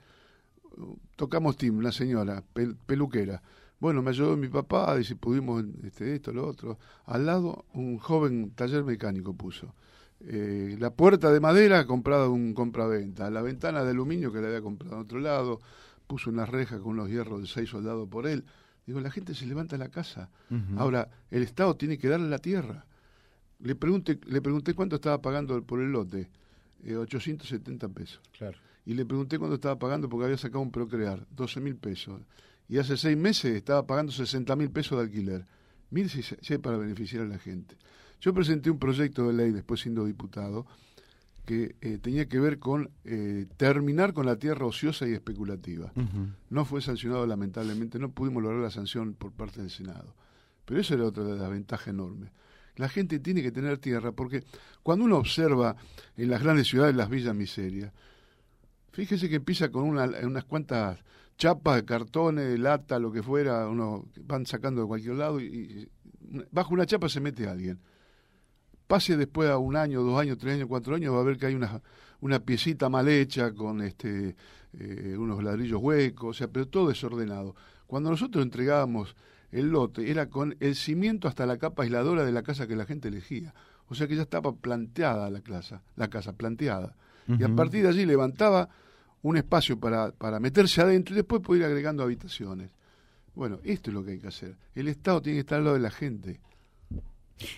tocamos 1.16 1.58
timbre, 1.58 1.80
una 1.80 1.92
señora, 1.92 2.44
peluquera. 2.86 3.42
Bueno, 3.80 4.02
me 4.02 4.12
ayudó 4.12 4.38
mi 4.38 4.48
papá, 4.48 4.96
dice, 4.96 5.16
pudimos 5.16 5.64
este, 5.84 6.16
esto, 6.16 6.32
lo 6.32 6.48
otro. 6.48 6.80
Al 7.06 7.26
lado, 7.26 7.66
un 7.74 7.98
joven 7.98 8.52
taller 8.52 8.84
mecánico 8.84 9.34
puso. 9.34 9.76
Eh, 10.22 10.76
la 10.80 10.92
puerta 10.92 11.32
de 11.32 11.40
madera 11.40 11.86
comprada 11.86 12.30
un 12.30 12.54
compraventa, 12.54 13.30
la 13.30 13.42
ventana 13.42 13.84
de 13.84 13.92
aluminio 13.92 14.32
que 14.32 14.40
le 14.40 14.48
había 14.48 14.62
comprado 14.62 14.96
a 14.96 15.02
otro 15.02 15.20
lado, 15.20 15.60
puso 16.08 16.30
una 16.30 16.46
reja 16.46 16.80
con 16.80 16.94
unos 16.94 17.10
hierros 17.10 17.42
de 17.42 17.48
seis 17.48 17.70
soldados 17.70 18.08
por 18.08 18.28
él. 18.28 18.46
Digo, 18.86 19.00
la 19.02 19.12
gente 19.12 19.34
se 19.34 19.46
levanta 19.46 19.76
en 19.76 19.82
la 19.82 19.90
casa. 19.90 20.30
Ahora, 20.78 21.10
el 21.32 21.44
Estado 21.44 21.76
tiene 21.76 21.98
que 21.98 22.08
darle 22.08 22.30
la 22.30 22.38
tierra. 22.38 22.86
Le 23.60 23.76
pregunté, 23.76 24.20
le 24.28 24.42
pregunté 24.42 24.74
cuánto 24.74 24.98
estaba 24.98 25.22
pagando 25.22 25.62
por 25.64 25.82
el 25.82 25.92
lote. 25.92 26.30
Eh, 26.84 26.96
870 26.96 27.90
pesos. 27.90 28.22
Claro. 28.38 28.58
Y 28.86 28.94
le 28.94 29.06
pregunté 29.06 29.40
cuánto 29.40 29.56
estaba 29.56 29.80
pagando 29.80 30.10
porque 30.10 30.26
había 30.26 30.38
sacado 30.38 30.62
un 30.62 30.72
Procrear, 30.72 31.26
12 31.32 31.60
mil 31.60 31.76
pesos. 31.76 32.22
Y 32.68 32.78
hace 32.78 32.98
seis 32.98 33.18
meses 33.18 33.56
estaba 33.56 33.86
pagando 33.86 34.12
60 34.12 34.56
mil 34.56 34.72
pesos 34.72 34.98
de 34.98 35.06
alquiler. 35.06 35.46
Mire 35.92 36.10
si, 36.10 36.22
si 36.24 36.54
hay 36.54 36.58
para 36.60 36.78
beneficiar 36.78 37.24
a 37.24 37.28
la 37.28 37.38
gente. 37.38 37.76
Yo 38.20 38.34
presenté 38.34 38.70
un 38.70 38.80
proyecto 38.80 39.28
de 39.28 39.34
ley 39.34 39.52
después 39.52 39.82
siendo 39.82 40.06
diputado 40.06 40.66
que 41.46 41.76
eh, 41.82 42.00
tenía 42.00 42.28
que 42.28 42.40
ver 42.40 42.60
con 42.60 42.90
eh, 43.04 43.46
terminar 43.56 44.14
con 44.14 44.26
la 44.26 44.38
tierra 44.38 44.66
ociosa 44.66 45.08
y 45.08 45.14
especulativa. 45.14 45.92
No 46.50 46.66
fue 46.66 46.82
sancionado 46.82 47.26
lamentablemente, 47.28 48.00
no 48.00 48.10
pudimos 48.10 48.42
lograr 48.42 48.62
la 48.62 48.72
sanción 48.72 49.14
por 49.14 49.32
parte 49.32 49.62
del 49.62 49.70
Senado. 49.70 50.16
Pero 50.66 50.82
eso 50.82 50.96
era 50.96 51.06
otra 51.06 51.24
de 51.24 51.36
las 51.38 51.50
ventajas 51.50 51.90
enormes. 51.90 52.32
La 52.78 52.90
gente 52.90 53.20
tiene 53.20 53.42
que 53.42 53.52
tener 53.52 53.78
tierra 53.78 54.12
porque 54.12 54.44
cuando 54.84 55.06
uno 55.06 55.18
observa 55.18 55.76
en 56.18 56.30
las 56.30 56.42
grandes 56.42 56.68
ciudades 56.68 56.96
las 56.96 57.10
villas 57.10 57.36
miserias, 57.36 57.92
fíjese 58.92 59.30
que 59.30 59.36
empieza 59.36 59.70
con 59.70 59.84
una, 59.84 60.06
unas 60.24 60.44
cuantas 60.46 61.00
chapas 61.38 61.84
cartones, 61.84 62.58
lata, 62.60 63.00
lo 63.00 63.12
que 63.12 63.24
fuera, 63.24 63.68
uno 63.68 64.06
van 64.22 64.46
sacando 64.46 64.82
de 64.82 64.88
cualquier 64.88 65.16
lado 65.16 65.40
y 65.40 65.90
bajo 66.52 66.74
una 66.74 66.86
chapa 66.86 67.10
se 67.10 67.20
mete 67.20 67.48
alguien 67.48 67.80
pase 68.88 69.18
después 69.18 69.50
a 69.50 69.58
un 69.58 69.76
año, 69.76 70.02
dos 70.02 70.20
años, 70.20 70.38
tres 70.38 70.56
años, 70.56 70.68
cuatro 70.68 70.96
años, 70.96 71.14
va 71.14 71.20
a 71.20 71.24
ver 71.24 71.38
que 71.38 71.48
hay 71.48 71.56
una, 71.56 71.82
una 72.22 72.40
piecita 72.40 72.90
mal 72.90 73.08
hecha 73.08 73.54
con 73.54 73.82
este, 73.82 74.36
eh, 74.74 75.16
unos 75.18 75.44
ladrillos 75.44 75.82
huecos, 75.82 76.30
o 76.30 76.38
sea, 76.38 76.48
pero 76.48 76.68
todo 76.68 76.90
desordenado. 76.90 77.56
Cuando 77.88 78.10
nosotros 78.10 78.44
entregábamos 78.44 79.16
el 79.52 79.70
lote, 79.70 80.10
era 80.10 80.30
con 80.30 80.56
el 80.60 80.76
cimiento 80.76 81.28
hasta 81.28 81.46
la 81.46 81.58
capa 81.58 81.84
aisladora 81.84 82.26
de 82.26 82.32
la 82.32 82.44
casa 82.44 82.68
que 82.68 82.76
la 82.76 82.86
gente 82.86 83.08
elegía. 83.08 83.54
O 83.88 83.96
sea 83.96 84.08
que 84.08 84.16
ya 84.16 84.24
estaba 84.24 84.54
planteada 84.54 85.30
la 85.30 85.42
casa, 85.42 85.84
la 85.96 86.10
casa 86.10 86.34
planteada. 86.34 86.96
Y 87.28 87.44
a 87.44 87.50
partir 87.56 87.84
de 87.84 87.90
allí 87.90 88.06
levantaba 88.06 88.70
un 89.24 89.38
espacio 89.38 89.80
para, 89.80 90.12
para 90.12 90.40
meterse 90.40 90.82
adentro 90.82 91.16
y 91.16 91.18
después 91.18 91.42
poder 91.42 91.62
ir 91.62 91.66
agregando 91.66 92.04
habitaciones. 92.04 92.70
Bueno, 93.34 93.60
esto 93.64 93.90
es 93.90 93.94
lo 93.94 94.04
que 94.04 94.12
hay 94.12 94.20
que 94.20 94.28
hacer. 94.28 94.56
El 94.76 94.88
Estado 94.88 95.22
tiene 95.22 95.38
que 95.38 95.42
estar 95.42 95.58
al 95.58 95.66
lado 95.66 95.76
de 95.76 95.82
la 95.82 95.92
gente. 95.92 96.40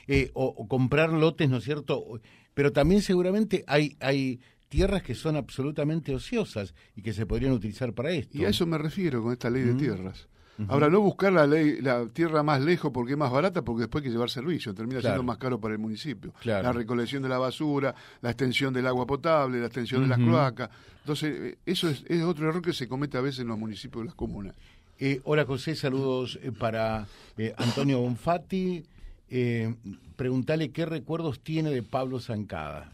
Eh, 0.07 0.31
o, 0.33 0.67
comprar 0.67 1.11
lotes, 1.11 1.49
¿no 1.49 1.57
es 1.57 1.63
cierto? 1.63 2.19
Pero 2.53 2.71
también 2.71 3.01
seguramente 3.01 3.63
hay, 3.67 3.95
hay 3.99 4.41
tierras 4.69 5.03
que 5.03 5.13
son 5.13 5.35
absolutamente 5.35 6.15
ociosas 6.15 6.73
y 6.95 7.01
que 7.01 7.13
se 7.13 7.25
podrían 7.25 7.51
utilizar 7.51 7.93
para 7.93 8.11
esto. 8.11 8.37
Y 8.37 8.45
a 8.45 8.49
eso 8.49 8.65
me 8.65 8.77
refiero 8.77 9.21
con 9.21 9.33
esta 9.33 9.49
ley 9.49 9.63
de 9.63 9.75
tierras. 9.75 10.27
Ahora, 10.67 10.89
no 10.89 11.01
buscar 11.01 11.31
la 11.31 11.45
ley, 11.45 11.81
la 11.81 12.07
tierra 12.07 12.41
más 12.41 12.61
lejos 12.61 12.91
porque 12.91 13.11
es 13.11 13.17
más 13.17 13.31
barata, 13.31 13.61
porque 13.61 13.81
después 13.81 14.01
hay 14.01 14.09
que 14.09 14.13
llevar 14.13 14.29
servicio, 14.29 14.73
termina 14.73 15.01
siendo 15.01 15.23
más 15.23 15.37
caro 15.37 15.59
para 15.59 15.73
el 15.73 15.79
municipio. 15.79 16.33
La 16.43 16.73
recolección 16.73 17.21
de 17.23 17.29
la 17.29 17.37
basura, 17.37 17.93
la 18.21 18.31
extensión 18.31 18.73
del 18.73 18.87
agua 18.87 19.05
potable, 19.05 19.59
la 19.59 19.67
extensión 19.67 20.01
de 20.01 20.07
las 20.07 20.17
cloacas. 20.17 20.69
Entonces, 21.01 21.53
eh, 21.53 21.57
eso 21.65 21.89
es, 21.89 22.03
otro 22.23 22.49
error 22.49 22.61
que 22.61 22.73
se 22.73 22.87
comete 22.87 23.17
a 23.17 23.21
veces 23.21 23.41
en 23.41 23.47
los 23.47 23.57
municipios 23.57 24.01
de 24.01 24.05
las 24.07 24.15
comunas. 24.15 24.55
Eh, 24.99 25.21
hola 25.25 25.45
José, 25.45 25.75
saludos 25.75 26.39
para 26.57 27.05
Antonio 27.57 27.99
Bonfatti, 27.99 28.83
eh, 29.29 29.75
preguntale 30.15 30.71
qué 30.71 30.85
recuerdos 30.85 31.39
tiene 31.41 31.69
de 31.69 31.83
Pablo 31.83 32.19
Zancada. 32.19 32.91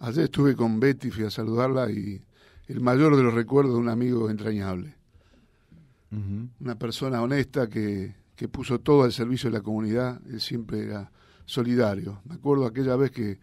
ayer 0.00 0.24
estuve 0.24 0.56
con 0.56 0.80
Betty, 0.80 1.10
fui 1.10 1.24
a 1.24 1.30
saludarla 1.30 1.90
y 1.90 2.20
el 2.68 2.80
mayor 2.80 3.16
de 3.16 3.22
los 3.22 3.32
recuerdos 3.32 3.74
de 3.74 3.80
un 3.80 3.88
amigo 3.88 4.28
entrañable. 4.28 4.94
Una 6.60 6.78
persona 6.78 7.22
honesta 7.22 7.68
que, 7.68 8.14
que 8.36 8.46
puso 8.46 8.80
todo 8.80 9.04
al 9.04 9.12
servicio 9.12 9.48
de 9.50 9.56
la 9.56 9.62
comunidad, 9.62 10.20
él 10.28 10.40
siempre 10.40 10.84
era 10.84 11.10
solidario. 11.46 12.20
Me 12.24 12.34
acuerdo 12.34 12.66
aquella 12.66 12.96
vez 12.96 13.10
que, 13.10 13.38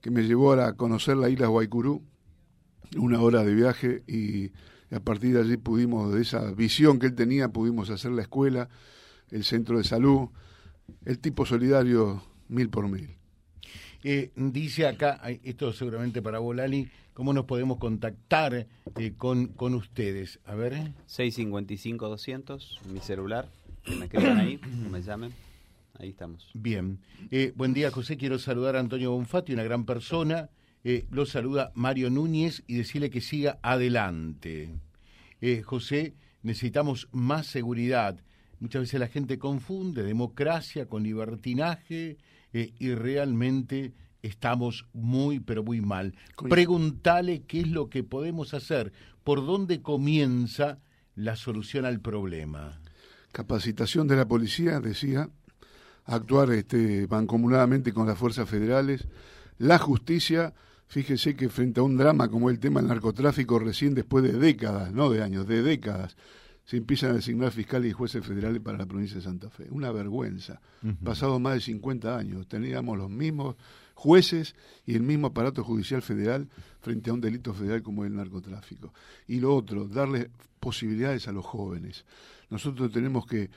que 0.00 0.10
me 0.10 0.22
llevó 0.22 0.52
a 0.52 0.72
conocer 0.72 1.16
la 1.16 1.28
isla 1.28 1.46
Guaycurú, 1.46 2.02
una 2.96 3.20
hora 3.20 3.44
de 3.44 3.54
viaje, 3.54 4.02
y 4.06 4.50
a 4.94 5.00
partir 5.00 5.34
de 5.34 5.42
allí 5.42 5.56
pudimos, 5.56 6.12
de 6.12 6.22
esa 6.22 6.50
visión 6.52 6.98
que 6.98 7.06
él 7.06 7.14
tenía, 7.14 7.50
pudimos 7.50 7.90
hacer 7.90 8.12
la 8.12 8.22
escuela, 8.22 8.68
el 9.30 9.44
centro 9.44 9.78
de 9.78 9.84
salud, 9.84 10.28
el 11.04 11.18
tipo 11.18 11.44
solidario 11.44 12.22
mil 12.48 12.70
por 12.70 12.88
mil. 12.88 13.17
Eh, 14.04 14.30
dice 14.36 14.86
acá, 14.86 15.20
esto 15.42 15.72
seguramente 15.72 16.22
para 16.22 16.38
Bolali, 16.38 16.88
¿cómo 17.14 17.32
nos 17.32 17.46
podemos 17.46 17.78
contactar 17.78 18.66
eh, 18.96 19.12
con, 19.16 19.48
con 19.48 19.74
ustedes? 19.74 20.38
A 20.44 20.54
ver. 20.54 20.92
655-200, 21.08 22.80
mi 22.92 23.00
celular, 23.00 23.48
que 23.82 23.96
me 23.96 24.04
escriban 24.04 24.38
ahí, 24.38 24.58
que 24.58 24.88
me 24.88 25.02
llamen. 25.02 25.32
Ahí 25.98 26.10
estamos. 26.10 26.48
Bien. 26.54 27.00
Eh, 27.32 27.52
buen 27.56 27.74
día, 27.74 27.90
José. 27.90 28.16
Quiero 28.16 28.38
saludar 28.38 28.76
a 28.76 28.80
Antonio 28.80 29.10
Bonfatti, 29.10 29.52
una 29.52 29.64
gran 29.64 29.84
persona. 29.84 30.48
lo 31.10 31.26
saluda 31.26 31.72
Mario 31.74 32.08
Núñez 32.08 32.62
y 32.68 32.76
decirle 32.76 33.10
que 33.10 33.20
siga 33.20 33.58
adelante. 33.62 34.70
José, 35.64 36.14
necesitamos 36.42 37.08
más 37.10 37.46
seguridad 37.46 38.20
Muchas 38.60 38.82
veces 38.82 38.98
la 38.98 39.06
gente 39.06 39.38
confunde 39.38 40.02
democracia 40.02 40.86
con 40.86 41.04
libertinaje 41.04 42.16
eh, 42.52 42.72
y 42.78 42.94
realmente 42.94 43.92
estamos 44.22 44.86
muy, 44.92 45.40
pero 45.40 45.62
muy 45.62 45.80
mal. 45.80 46.14
Preguntale 46.48 47.42
qué 47.42 47.60
es 47.60 47.68
lo 47.68 47.88
que 47.88 48.02
podemos 48.02 48.54
hacer, 48.54 48.92
por 49.24 49.44
dónde 49.44 49.82
comienza 49.82 50.78
la 51.14 51.36
solución 51.36 51.84
al 51.84 52.00
problema. 52.00 52.80
Capacitación 53.32 54.08
de 54.08 54.16
la 54.16 54.26
policía, 54.26 54.80
decía, 54.80 55.28
actuar 56.04 56.50
este, 56.52 57.06
mancomunadamente 57.08 57.92
con 57.92 58.06
las 58.06 58.18
fuerzas 58.18 58.48
federales, 58.48 59.06
la 59.58 59.78
justicia, 59.78 60.54
fíjese 60.86 61.36
que 61.36 61.48
frente 61.48 61.80
a 61.80 61.82
un 61.82 61.96
drama 61.96 62.28
como 62.28 62.48
el 62.48 62.58
tema 62.58 62.80
del 62.80 62.88
narcotráfico, 62.88 63.58
recién 63.58 63.94
después 63.94 64.24
de 64.24 64.32
décadas, 64.32 64.92
no 64.92 65.10
de 65.10 65.22
años, 65.22 65.46
de 65.46 65.62
décadas, 65.62 66.16
se 66.68 66.76
empiezan 66.76 67.12
a 67.12 67.14
designar 67.14 67.50
fiscales 67.50 67.90
y 67.90 67.94
jueces 67.94 68.22
federales 68.22 68.60
para 68.60 68.76
la 68.76 68.84
provincia 68.84 69.16
de 69.16 69.22
Santa 69.22 69.48
Fe. 69.48 69.68
Una 69.70 69.90
vergüenza. 69.90 70.60
Pasado 71.02 71.40
más 71.40 71.54
de 71.54 71.60
50 71.62 72.14
años, 72.14 72.46
teníamos 72.46 72.98
los 72.98 73.08
mismos 73.08 73.56
jueces 73.94 74.54
y 74.84 74.94
el 74.94 75.02
mismo 75.02 75.28
aparato 75.28 75.64
judicial 75.64 76.02
federal 76.02 76.46
frente 76.82 77.08
a 77.08 77.14
un 77.14 77.22
delito 77.22 77.54
federal 77.54 77.82
como 77.82 78.04
el 78.04 78.14
narcotráfico. 78.14 78.92
Y 79.26 79.40
lo 79.40 79.56
otro, 79.56 79.88
darle 79.88 80.30
posibilidades 80.60 81.26
a 81.26 81.32
los 81.32 81.46
jóvenes. 81.46 82.04
Nosotros 82.50 82.92
tenemos 82.92 83.24
que 83.24 83.48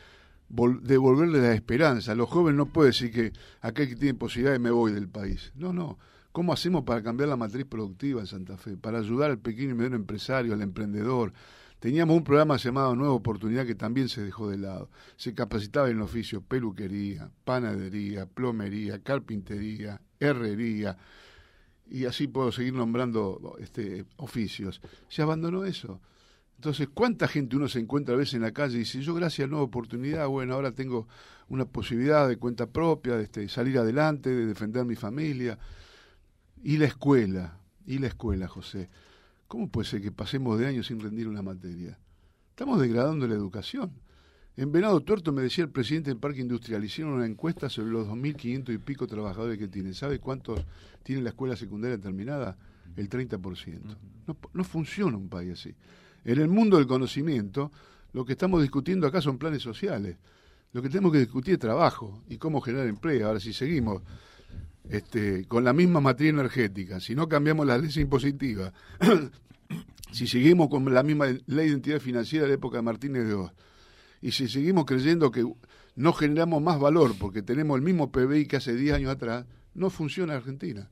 devolverle 0.48 1.42
la 1.42 1.54
esperanza. 1.54 2.16
Los 2.16 2.30
jóvenes 2.30 2.60
no 2.60 2.68
pueden 2.68 2.92
decir 2.92 3.12
que 3.12 3.34
aquel 3.60 3.90
que 3.90 3.98
tiene 3.98 4.14
posibilidades 4.14 4.62
me 4.62 4.72
voy 4.72 4.94
del 4.94 5.10
país. 5.10 5.52
No, 5.56 5.74
no. 5.74 6.00
¿Cómo 6.32 6.54
hacemos 6.54 6.86
para 6.86 7.04
cambiar 7.04 7.28
la 7.28 7.36
matriz 7.36 7.66
productiva 7.66 8.22
en 8.22 8.28
Santa 8.28 8.56
Fe? 8.56 8.78
Para 8.78 9.00
ayudar 9.00 9.32
al 9.32 9.40
pequeño 9.40 9.72
y 9.72 9.74
mediano 9.74 9.98
empresario, 9.98 10.54
al 10.54 10.62
emprendedor, 10.62 11.34
Teníamos 11.82 12.16
un 12.16 12.24
programa 12.24 12.58
llamado 12.58 12.96
Nueva 12.96 13.16
Oportunidad 13.16 13.66
que 13.66 13.74
también 13.74 14.08
se 14.08 14.22
dejó 14.22 14.48
de 14.48 14.60
lado. 14.60 14.92
Se 15.16 15.34
capacitaba 15.34 15.90
en 15.90 16.00
oficio 16.00 16.42
peluquería, 16.42 17.32
panadería, 17.44 18.28
plomería, 18.28 19.00
carpintería, 19.00 20.00
herrería, 20.20 20.96
y 21.90 22.06
así 22.06 22.28
puedo 22.28 22.52
seguir 22.52 22.76
nombrando 22.76 23.56
este, 23.60 24.06
oficios. 24.18 24.80
Se 25.10 25.24
abandonó 25.24 25.66
eso. 25.66 26.00
Entonces, 26.58 26.88
¿cuánta 26.94 27.28
gente 27.28 27.56
uno 27.56 27.68
se 27.68 27.80
encuentra 27.80 28.14
a 28.14 28.18
veces 28.20 28.36
en 28.36 28.44
la 28.44 28.52
calle 28.52 28.76
y 28.76 28.80
dice, 28.82 29.02
yo 29.02 29.16
gracias 29.16 29.48
a 29.48 29.50
Nueva 29.50 29.66
Oportunidad, 29.66 30.28
bueno, 30.28 30.54
ahora 30.54 30.74
tengo 30.74 31.08
una 31.50 31.66
posibilidad 31.66 32.30
de 32.30 32.38
cuenta 32.38 32.68
propia, 32.68 33.16
de 33.16 33.24
este, 33.24 33.50
salir 33.50 33.80
adelante, 33.80 34.30
de 34.30 34.46
defender 34.46 34.86
mi 34.86 34.96
familia? 34.96 35.58
Y 36.64 36.78
la 36.78 36.86
escuela, 36.86 37.58
y 37.88 37.98
la 37.98 38.06
escuela, 38.06 38.48
José. 38.48 38.88
¿Cómo 39.52 39.68
puede 39.68 39.86
ser 39.86 40.02
que 40.02 40.14
pasemos 40.14 40.58
de 40.58 40.66
años 40.66 40.88
sin 40.88 41.02
rendir 41.02 41.28
una 41.28 41.42
materia? 41.42 42.00
Estamos 42.52 42.80
degradando 42.80 43.28
la 43.28 43.36
educación. 43.36 43.92
En 44.56 44.72
Venado 44.72 45.02
Tuerto 45.02 45.34
me 45.34 45.42
decía 45.42 45.66
el 45.66 45.70
presidente 45.70 46.10
del 46.10 46.20
Parque 46.20 46.40
Industrial, 46.40 46.82
hicieron 46.82 47.16
una 47.16 47.26
encuesta 47.26 47.70
sobre 47.70 47.92
los 47.92 48.08
2.500 48.08 48.74
y 48.74 48.78
pico 48.78 49.08
trabajadores 49.08 49.60
que 49.60 49.68
tienen. 49.68 49.94
¿Sabe 49.94 50.20
cuántos 50.20 50.62
tiene 51.04 51.22
la 51.22 51.32
escuela 51.32 51.58
secundaria 51.58 52.00
terminada? 52.00 52.58
El 52.96 53.10
30%. 53.10 53.98
No, 54.26 54.38
no 54.54 54.64
funciona 54.64 55.18
un 55.18 55.28
país 55.28 55.52
así. 55.52 55.76
En 56.24 56.40
el 56.40 56.48
mundo 56.48 56.78
del 56.78 56.88
conocimiento, 56.88 57.74
lo 58.14 58.24
que 58.24 58.32
estamos 58.32 58.62
discutiendo 58.62 59.06
acá 59.06 59.20
son 59.20 59.38
planes 59.38 59.62
sociales. 59.62 60.16
Lo 60.72 60.82
que 60.82 60.88
tenemos 60.88 61.12
que 61.12 61.20
discutir 61.20 61.56
es 61.56 61.60
trabajo 61.60 62.24
y 62.30 62.38
cómo 62.38 62.62
generar 62.62 62.88
empleo. 62.88 63.28
Ahora, 63.28 63.42
si 63.42 63.52
seguimos 63.52 64.02
este, 64.92 65.46
con 65.46 65.64
la 65.64 65.74
misma 65.74 66.02
materia 66.02 66.32
energética, 66.32 67.00
si 67.00 67.16
no 67.16 67.30
cambiamos 67.30 67.66
la 67.66 67.78
ley 67.78 67.90
impositiva, 67.96 68.74
si 70.12 70.28
seguimos 70.28 70.70
con 70.70 70.94
la 70.94 71.02
misma 71.02 71.28
ley 71.28 71.40
de 71.46 71.68
identidad 71.68 72.00
financiera 72.00 72.44
de 72.44 72.50
la 72.50 72.56
época 72.56 72.78
de 72.78 72.84
Martínez 72.84 73.26
de 73.26 73.34
Oz, 73.34 73.54
y 74.22 74.32
si 74.32 74.48
seguimos 74.48 74.86
creyendo 74.86 75.32
que 75.32 75.46
no 75.96 76.14
generamos 76.14 76.62
más 76.62 76.80
valor 76.80 77.16
porque 77.18 77.42
tenemos 77.42 77.78
el 77.78 77.84
mismo 77.84 78.12
PBI 78.12 78.48
que 78.48 78.58
hace 78.58 78.76
10 78.76 78.96
años 78.96 79.12
atrás, 79.12 79.46
no 79.74 79.90
funciona 79.90 80.36
Argentina. 80.36 80.90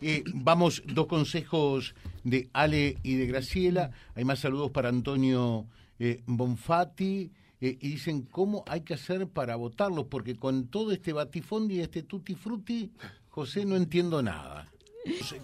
Eh, 0.00 0.22
vamos, 0.32 0.82
dos 0.86 1.06
consejos 1.06 1.94
de 2.22 2.48
Ale 2.52 2.98
y 3.02 3.14
de 3.14 3.26
Graciela. 3.26 3.90
Hay 4.14 4.24
más 4.24 4.40
saludos 4.40 4.70
para 4.70 4.88
Antonio 4.88 5.66
eh, 5.98 6.22
Bonfatti. 6.26 7.32
Eh, 7.60 7.78
y 7.80 7.90
dicen 7.90 8.22
cómo 8.22 8.64
hay 8.66 8.82
que 8.82 8.94
hacer 8.94 9.26
para 9.28 9.56
votarlos, 9.56 10.06
porque 10.06 10.36
con 10.36 10.68
todo 10.68 10.92
este 10.92 11.12
batifondi 11.12 11.76
y 11.76 11.80
este 11.80 12.02
tutti 12.02 12.34
frutti, 12.34 12.90
José, 13.28 13.64
no 13.64 13.76
entiendo 13.76 14.22
nada. 14.22 14.70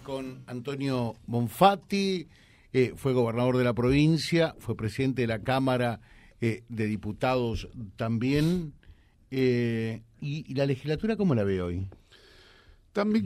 con 0.03 0.43
Antonio 0.47 1.15
Bonfatti, 1.27 2.27
fue 2.95 3.13
gobernador 3.13 3.57
de 3.57 3.63
la 3.65 3.73
provincia, 3.73 4.55
fue 4.59 4.75
presidente 4.75 5.23
de 5.23 5.27
la 5.27 5.39
Cámara 5.39 5.99
de 6.39 6.85
Diputados 6.87 7.67
también. 7.97 8.73
Y, 9.29 10.53
la 10.53 10.65
legislatura 10.65 11.17
cómo 11.17 11.35
la 11.35 11.43
ve 11.43 11.61
hoy? 11.61 11.87
También 12.93 13.25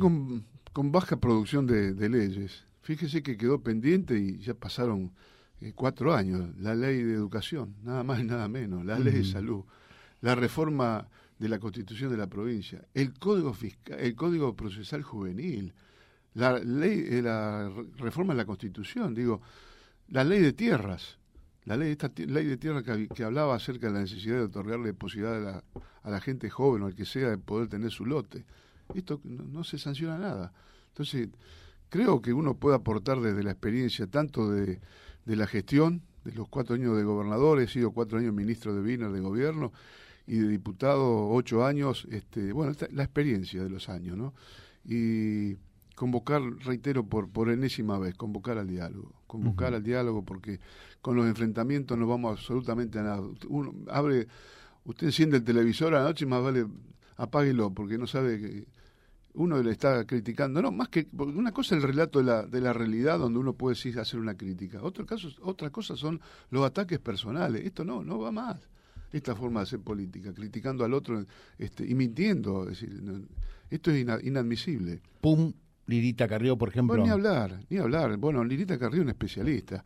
con 0.75 0.91
baja 0.91 1.15
producción 1.15 1.65
de, 1.67 2.09
leyes. 2.09 2.65
Fíjese 2.81 3.23
que 3.23 3.37
quedó 3.37 3.61
pendiente 3.61 4.19
y 4.19 4.39
ya 4.39 4.53
pasaron 4.53 5.13
eh, 5.61 5.73
cuatro 5.75 6.13
años. 6.13 6.49
La 6.59 6.75
ley 6.75 7.03
de 7.03 7.13
educación, 7.13 7.75
nada 7.83 8.03
más 8.03 8.19
y 8.19 8.23
nada 8.23 8.47
menos. 8.47 8.85
La 8.85 8.99
ley 8.99 9.13
de 9.13 9.23
salud. 9.23 9.63
La 10.21 10.35
reforma 10.35 11.07
de 11.37 11.49
la 11.49 11.59
constitución 11.59 12.11
de 12.11 12.17
la 12.17 12.27
provincia. 12.27 12.85
El 12.93 13.13
código 13.13 13.53
fiscal, 13.53 13.99
el 13.99 14.15
código 14.15 14.55
procesal 14.55 15.03
juvenil. 15.03 15.73
La 16.33 16.59
ley, 16.59 17.05
eh, 17.09 17.21
la 17.21 17.71
reforma 17.97 18.33
de 18.33 18.37
la 18.37 18.45
constitución. 18.45 19.13
Digo, 19.13 19.41
la 20.09 20.23
ley 20.23 20.41
de 20.41 20.53
tierras. 20.53 21.17
La 21.65 21.77
ley, 21.77 21.91
esta 21.91 22.11
ley 22.15 22.45
de 22.45 22.57
tierra 22.57 22.83
que, 22.83 23.23
hablaba 23.23 23.55
acerca 23.55 23.87
de 23.87 23.93
la 23.93 24.01
necesidad 24.01 24.35
de 24.35 24.43
otorgarle 24.43 24.93
posibilidad 24.93 25.35
a 25.35 25.39
la, 25.39 25.63
a 26.03 26.09
la 26.11 26.21
gente 26.21 26.49
joven 26.49 26.83
o 26.83 26.85
al 26.85 26.93
que 26.93 27.05
sea 27.05 27.29
de 27.29 27.37
poder 27.39 27.69
tener 27.69 27.89
su 27.89 28.05
lote 28.05 28.45
esto 28.93 29.19
no, 29.23 29.63
se 29.63 29.77
sanciona 29.77 30.17
nada. 30.17 30.53
Entonces, 30.89 31.29
creo 31.89 32.21
que 32.21 32.33
uno 32.33 32.55
puede 32.55 32.75
aportar 32.75 33.19
desde 33.19 33.43
la 33.43 33.51
experiencia 33.51 34.07
tanto 34.07 34.51
de, 34.51 34.79
de 35.25 35.35
la 35.35 35.47
gestión, 35.47 36.01
de 36.23 36.33
los 36.33 36.47
cuatro 36.47 36.75
años 36.75 36.97
de 36.97 37.03
gobernador, 37.03 37.59
he 37.59 37.67
sido 37.67 37.91
cuatro 37.91 38.19
años 38.19 38.33
ministro 38.33 38.73
de 38.73 38.81
Wiener 38.81 39.11
de 39.11 39.19
gobierno 39.19 39.71
y 40.27 40.37
de 40.37 40.47
diputado 40.47 41.29
ocho 41.29 41.65
años, 41.65 42.07
este, 42.11 42.51
bueno, 42.51 42.73
la 42.91 43.03
experiencia 43.03 43.63
de 43.63 43.69
los 43.69 43.89
años, 43.89 44.17
¿no? 44.17 44.33
Y 44.83 45.55
convocar, 45.95 46.41
reitero 46.65 47.05
por, 47.05 47.29
por 47.29 47.49
enésima 47.49 47.97
vez, 47.97 48.15
convocar 48.15 48.57
al 48.57 48.67
diálogo, 48.67 49.13
convocar 49.27 49.73
al 49.73 49.83
diálogo 49.83 50.23
porque 50.23 50.59
con 51.01 51.15
los 51.15 51.25
enfrentamientos 51.25 51.97
no 51.97 52.07
vamos 52.07 52.39
absolutamente 52.39 52.99
a 52.99 53.03
nada. 53.03 53.21
Uno 53.47 53.73
abre, 53.89 54.27
usted 54.83 55.07
enciende 55.07 55.37
el 55.37 55.43
televisor 55.43 55.95
a 55.95 55.99
la 55.99 56.05
noche 56.05 56.25
y 56.25 56.27
más 56.27 56.43
vale 56.43 56.65
apáguelo 57.17 57.71
porque 57.71 57.97
no 57.97 58.07
sabe 58.07 58.39
que 58.39 58.67
uno 59.35 59.61
le 59.61 59.71
está 59.71 60.05
criticando, 60.05 60.61
no, 60.61 60.71
más 60.71 60.89
que 60.89 61.07
una 61.13 61.51
cosa 61.51 61.75
es 61.75 61.83
el 61.83 61.87
relato 61.87 62.19
de 62.19 62.25
la, 62.25 62.43
de 62.43 62.61
la 62.61 62.73
realidad 62.73 63.19
donde 63.19 63.39
uno 63.39 63.53
puede 63.53 63.75
sí 63.75 63.97
hacer 63.97 64.19
una 64.19 64.35
crítica, 64.35 64.81
otro 64.81 65.05
caso, 65.05 65.29
otra 65.41 65.69
cosa 65.69 65.95
son 65.95 66.21
los 66.49 66.65
ataques 66.65 66.99
personales, 66.99 67.65
esto 67.65 67.83
no, 67.83 68.03
no 68.03 68.19
va 68.19 68.31
más, 68.31 68.57
esta 69.11 69.35
forma 69.35 69.61
de 69.61 69.63
hacer 69.63 69.79
política, 69.79 70.33
criticando 70.33 70.83
al 70.83 70.93
otro 70.93 71.25
este, 71.57 71.85
y 71.85 71.95
mintiendo, 71.95 72.63
es 72.63 72.81
decir, 72.81 73.01
esto 73.69 73.91
es 73.91 74.05
inadmisible. 74.23 75.01
Pum, 75.21 75.53
Lirita 75.87 76.27
Carrió, 76.27 76.57
por 76.57 76.69
ejemplo. 76.69 76.97
ni 76.97 77.09
hablar, 77.09 77.59
ni 77.69 77.77
hablar, 77.77 78.17
bueno, 78.17 78.43
Lirita 78.43 78.77
Carrió 78.77 79.01
es 79.01 79.05
un 79.05 79.09
especialista 79.09 79.83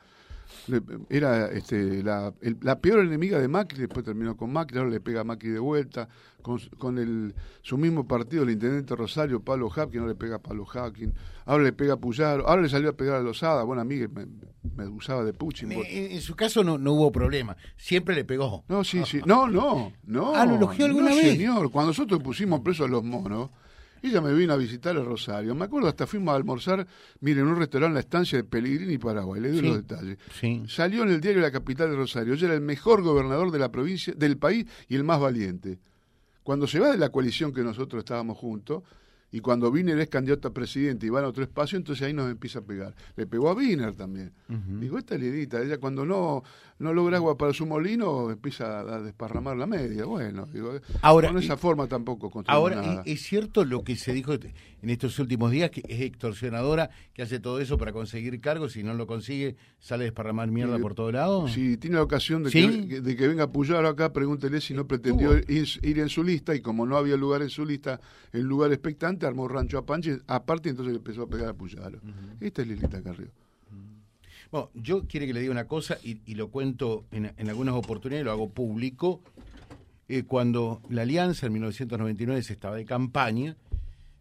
era 1.09 1.47
este, 1.47 2.03
la, 2.03 2.33
la, 2.62 2.79
peor 2.79 2.99
enemiga 2.99 3.39
de 3.39 3.47
Macri, 3.47 3.79
después 3.79 4.05
terminó 4.05 4.35
con 4.35 4.51
Macri, 4.51 4.77
ahora 4.77 4.89
le 4.89 4.99
pega 4.99 5.21
a 5.21 5.23
Macri 5.23 5.49
de 5.49 5.59
vuelta, 5.59 6.09
con, 6.41 6.59
con 6.77 6.97
el, 6.97 7.33
su 7.62 7.77
mismo 7.77 8.07
partido, 8.07 8.43
el 8.43 8.51
intendente 8.51 8.95
Rosario, 8.95 9.41
Pablo 9.41 9.69
Hapkin, 9.75 10.01
no 10.01 10.07
le 10.07 10.15
pega 10.15 10.38
a 10.38 10.39
Pablo 10.39 10.65
Hapkin, 10.71 11.13
ahora 11.45 11.63
le 11.63 11.73
pega 11.73 11.93
a 11.93 11.97
Puyaro, 11.97 12.47
ahora 12.47 12.62
le 12.62 12.69
salió 12.69 12.89
a 12.89 12.93
pegar 12.93 13.15
a 13.15 13.21
Lozada, 13.21 13.63
bueno, 13.63 13.81
a 13.81 13.85
mí 13.85 13.95
me, 14.07 14.27
me 14.75 14.88
usaba 14.88 15.23
de 15.23 15.33
Puchin. 15.33 15.71
En, 15.71 16.21
su 16.21 16.35
caso 16.35 16.63
no, 16.63 16.77
no 16.77 16.93
hubo 16.93 17.12
problema, 17.12 17.55
siempre 17.77 18.15
le 18.15 18.25
pegó. 18.25 18.63
No, 18.67 18.83
sí, 18.83 19.03
sí, 19.05 19.21
no, 19.25 19.47
no, 19.47 19.93
no. 20.05 20.35
Ah, 20.35 20.45
¿lo 20.45 20.55
elogió 20.55 20.85
alguna 20.85 21.09
no, 21.09 21.15
vez? 21.15 21.38
señor, 21.38 21.71
cuando 21.71 21.89
nosotros 21.89 22.21
pusimos 22.21 22.62
presos 22.62 22.88
a 22.88 22.89
los 22.89 23.03
monos, 23.03 23.49
ella 24.01 24.21
me 24.21 24.33
vino 24.33 24.53
a 24.53 24.57
visitar 24.57 24.95
el 24.95 25.05
Rosario. 25.05 25.55
Me 25.55 25.65
acuerdo, 25.65 25.88
hasta 25.88 26.07
fuimos 26.07 26.33
a 26.33 26.35
almorzar, 26.35 26.85
miren, 27.21 27.45
en 27.45 27.51
un 27.53 27.57
restaurante 27.57 27.89
en 27.89 27.93
la 27.95 27.99
estancia 27.99 28.38
de 28.38 28.43
Pellegrini, 28.43 28.97
Paraguay. 28.97 29.41
Le 29.41 29.51
doy 29.51 29.62
los 29.62 29.75
detalles. 29.77 30.17
Salió 30.67 31.03
en 31.03 31.09
el 31.09 31.21
diario 31.21 31.41
La 31.41 31.51
Capital 31.51 31.89
de 31.89 31.95
Rosario. 31.95 32.33
Ella 32.33 32.47
era 32.47 32.55
el 32.55 32.62
mejor 32.62 33.01
gobernador 33.01 33.51
de 33.51 33.59
la 33.59 33.71
provincia, 33.71 34.13
del 34.15 34.38
país 34.38 34.65
y 34.88 34.95
el 34.95 35.03
más 35.03 35.19
valiente. 35.19 35.79
Cuando 36.43 36.67
se 36.67 36.79
va 36.79 36.91
de 36.91 36.97
la 36.97 37.09
coalición 37.09 37.53
que 37.53 37.62
nosotros 37.62 37.99
estábamos 37.99 38.38
juntos, 38.38 38.83
y 39.31 39.41
cuando 39.41 39.69
Wiener 39.69 39.99
es 39.99 40.09
candidato 40.09 40.47
a 40.47 40.53
presidente 40.53 41.05
y 41.05 41.09
van 41.09 41.23
a 41.23 41.27
otro 41.27 41.43
espacio, 41.43 41.77
entonces 41.77 42.05
ahí 42.05 42.13
nos 42.13 42.31
empieza 42.31 42.59
a 42.59 42.61
pegar. 42.63 42.95
Le 43.15 43.27
pegó 43.27 43.49
a 43.49 43.53
Wiener 43.53 43.93
también. 43.93 44.31
Digo, 44.79 44.97
esta 44.97 45.17
lidita, 45.17 45.61
ella 45.61 45.77
cuando 45.77 46.05
no, 46.05 46.43
no 46.79 46.93
logra 46.93 47.17
agua 47.17 47.37
para 47.37 47.53
su 47.53 47.65
molino, 47.65 48.31
empieza 48.31 48.79
a 48.79 49.01
desparramar 49.01 49.57
la 49.57 49.67
media. 49.67 50.05
Bueno, 50.05 50.47
digo, 50.51 50.73
ahora, 51.01 51.27
con 51.29 51.37
esa 51.37 51.57
forma 51.57 51.87
tampoco 51.87 52.31
Ahora, 52.47 52.81
nada. 52.81 53.03
¿es 53.05 53.21
cierto 53.21 53.65
lo 53.65 53.83
que 53.83 53.95
se 53.95 54.13
dijo 54.13 54.33
en 54.33 54.89
estos 54.89 55.19
últimos 55.19 55.51
días, 55.51 55.69
que 55.71 55.83
es 55.87 56.01
extorsionadora, 56.01 56.89
que 57.13 57.21
hace 57.21 57.39
todo 57.39 57.59
eso 57.59 57.77
para 57.77 57.91
conseguir 57.91 58.39
cargos, 58.39 58.73
si 58.73 58.83
no 58.83 58.93
lo 58.93 59.07
consigue, 59.07 59.57
sale 59.79 60.03
a 60.03 60.05
desparramar 60.05 60.49
mierda 60.49 60.79
por 60.79 60.95
todo 60.95 61.11
lado? 61.11 61.47
Si 61.47 61.77
tiene 61.77 61.97
la 61.97 62.03
ocasión 62.03 62.43
de, 62.43 62.49
que, 62.49 63.01
de 63.01 63.15
que 63.15 63.27
venga 63.27 63.43
a 63.43 63.51
Puyaro 63.51 63.87
acá, 63.87 64.13
pregúntele 64.13 64.61
si 64.61 64.73
no 64.73 64.87
pretendió 64.87 65.37
ir, 65.37 65.99
en 65.99 66.09
su 66.09 66.23
lista, 66.23 66.55
y 66.55 66.61
como 66.61 66.85
no 66.85 66.97
había 66.97 67.17
lugar 67.17 67.41
en 67.41 67.49
su 67.49 67.65
lista, 67.65 67.99
en 68.31 68.43
lugar 68.43 68.71
expectante, 68.71 69.18
armó 69.25 69.47
rancho 69.47 69.77
a 69.77 69.86
Panche, 69.86 70.19
aparte 70.27 70.69
entonces 70.69 70.95
empezó 70.95 71.23
a 71.23 71.27
pegar 71.27 71.49
a 71.49 71.53
Puyaro. 71.53 71.99
Esta 72.39 72.62
es 72.62 72.67
Lilita 72.67 73.01
Carrió. 73.01 73.29
Bueno, 74.51 74.71
yo 74.73 75.05
quiero 75.08 75.27
que 75.27 75.34
le 75.34 75.41
diga 75.41 75.51
una 75.51 75.67
cosa 75.67 75.97
y, 76.03 76.34
lo 76.34 76.49
cuento 76.49 77.05
en, 77.12 77.49
algunas 77.49 77.75
oportunidades, 77.75 78.25
lo 78.25 78.32
hago 78.32 78.49
público. 78.49 79.21
Eh, 80.08 80.23
cuando 80.23 80.82
la 80.89 81.03
Alianza 81.03 81.45
en 81.45 81.53
1999 81.53 82.41
se 82.41 82.53
estaba 82.53 82.75
de 82.75 82.86
campaña, 82.86 83.55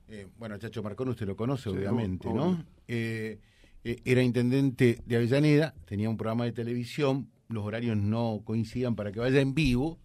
eh, 0.09 0.27
bueno, 0.39 0.59
Chacho 0.59 0.83
Marcón 0.83 1.09
usted 1.09 1.27
lo 1.27 1.35
conoce 1.35 1.71
obviamente, 1.71 2.29
¿no? 2.31 2.63
Eh, 2.87 3.39
era 3.83 4.23
intendente 4.23 4.99
de 5.07 5.17
Avellaneda, 5.17 5.75
tenía 5.87 6.11
un 6.11 6.19
programa 6.19 6.45
de 6.45 6.53
televisión, 6.53 7.31
los 7.49 7.65
horarios 7.65 7.97
no 7.97 8.43
coincidían 8.45 8.97
para 8.97 9.13
que 9.13 9.21
vaya 9.21 9.41
en 9.41 9.55
vivo, 9.55 9.99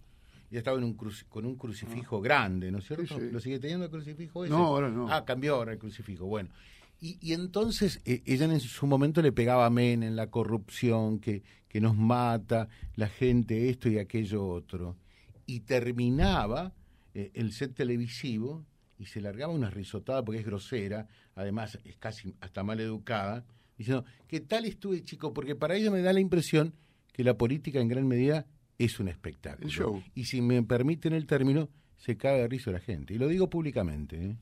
y 0.54 0.58
estaba 0.58 0.78
en 0.78 0.84
un 0.84 0.94
con 0.94 1.48
un 1.48 1.56
crucifijo 1.56 2.22
grande, 2.22 2.72
¿no 2.72 2.78
es 2.78 2.86
cierto? 2.86 3.20
¿Lo 3.20 3.40
sigue 3.40 3.58
teniendo 3.58 3.86
el 3.86 3.92
crucifijo 3.92 4.46
ese? 4.46 4.54
No, 4.54 4.68
ahora 4.68 4.92
no. 4.92 5.12
Ah, 5.12 5.26
cambió 5.26 5.56
ahora 5.56 5.72
el 5.72 5.80
crucifijo, 5.80 6.28
bueno. 6.28 6.50
Y, 7.02 7.34
entonces 7.34 8.02
eh, 8.06 8.22
ella 8.28 8.46
en 8.46 8.60
su 8.60 8.86
momento 8.86 9.24
le 9.24 9.32
pegaba 9.32 9.68
men 9.72 10.04
en 10.04 10.16
la 10.16 10.28
corrupción, 10.28 11.18
que, 11.18 11.42
que 11.68 11.82
nos 11.82 11.98
mata, 11.98 12.70
la 12.96 13.10
gente 13.10 13.72
esto 13.72 13.90
y 13.90 13.98
aquello 13.98 14.48
otro. 14.48 14.96
Y 15.48 15.62
terminaba 15.62 16.72
eh, 17.16 17.32
el 17.34 17.52
set 17.52 17.74
televisivo 17.74 18.64
y 19.00 19.08
se 19.08 19.22
largaba 19.22 19.52
una 19.52 19.72
risotada 19.72 20.24
porque 20.24 20.42
es 20.42 20.46
grosera, 20.46 21.08
además 21.34 21.80
es 21.84 21.98
casi 21.98 22.36
hasta 22.42 22.64
mal 22.64 22.80
educada, 22.80 23.44
diciendo, 23.76 24.06
¿qué 24.28 24.40
tal 24.40 24.66
estuve 24.66 25.02
chico? 25.02 25.34
Porque 25.34 25.56
para 25.56 25.76
ella 25.76 25.90
me 25.90 26.04
da 26.04 26.14
la 26.14 26.20
impresión 26.20 26.76
que 27.12 27.24
la 27.24 27.40
política 27.40 27.82
en 27.82 27.88
gran 27.88 28.08
medida 28.08 28.46
es 28.78 29.00
un 29.00 29.08
espectáculo. 29.08 30.04
Y 30.16 30.26
si 30.26 30.42
me 30.42 30.62
permiten 30.64 31.14
el 31.14 31.26
término, 31.26 31.70
se 31.98 32.18
cae 32.18 32.40
de 32.40 32.48
risa 32.48 32.72
la 32.72 32.80
gente. 32.80 33.14
Y 33.14 33.18
lo 33.18 33.28
digo 33.28 33.50
públicamente. 33.50 34.18
¿eh? 34.18 34.36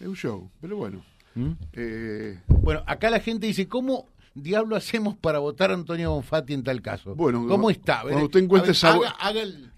Es 0.00 0.06
un 0.06 0.16
show, 0.16 0.50
pero 0.60 0.76
bueno. 0.76 1.04
¿Mm? 1.34 1.52
Eh, 1.72 2.38
bueno, 2.48 2.82
acá 2.86 3.10
la 3.10 3.20
gente 3.20 3.46
dice, 3.46 3.68
¿cómo 3.68 4.08
diablo 4.34 4.76
hacemos 4.76 5.16
para 5.16 5.38
votar 5.38 5.70
a 5.70 5.74
Antonio 5.74 6.10
Bonfatti 6.10 6.54
en 6.54 6.64
tal 6.64 6.80
caso? 6.82 7.14
Bueno, 7.14 7.46
¿cómo 7.46 7.70
está? 7.70 8.02
Cuando 8.02 8.24
usted 8.24 8.40
encuentre 8.40 8.72
esa, 8.72 8.98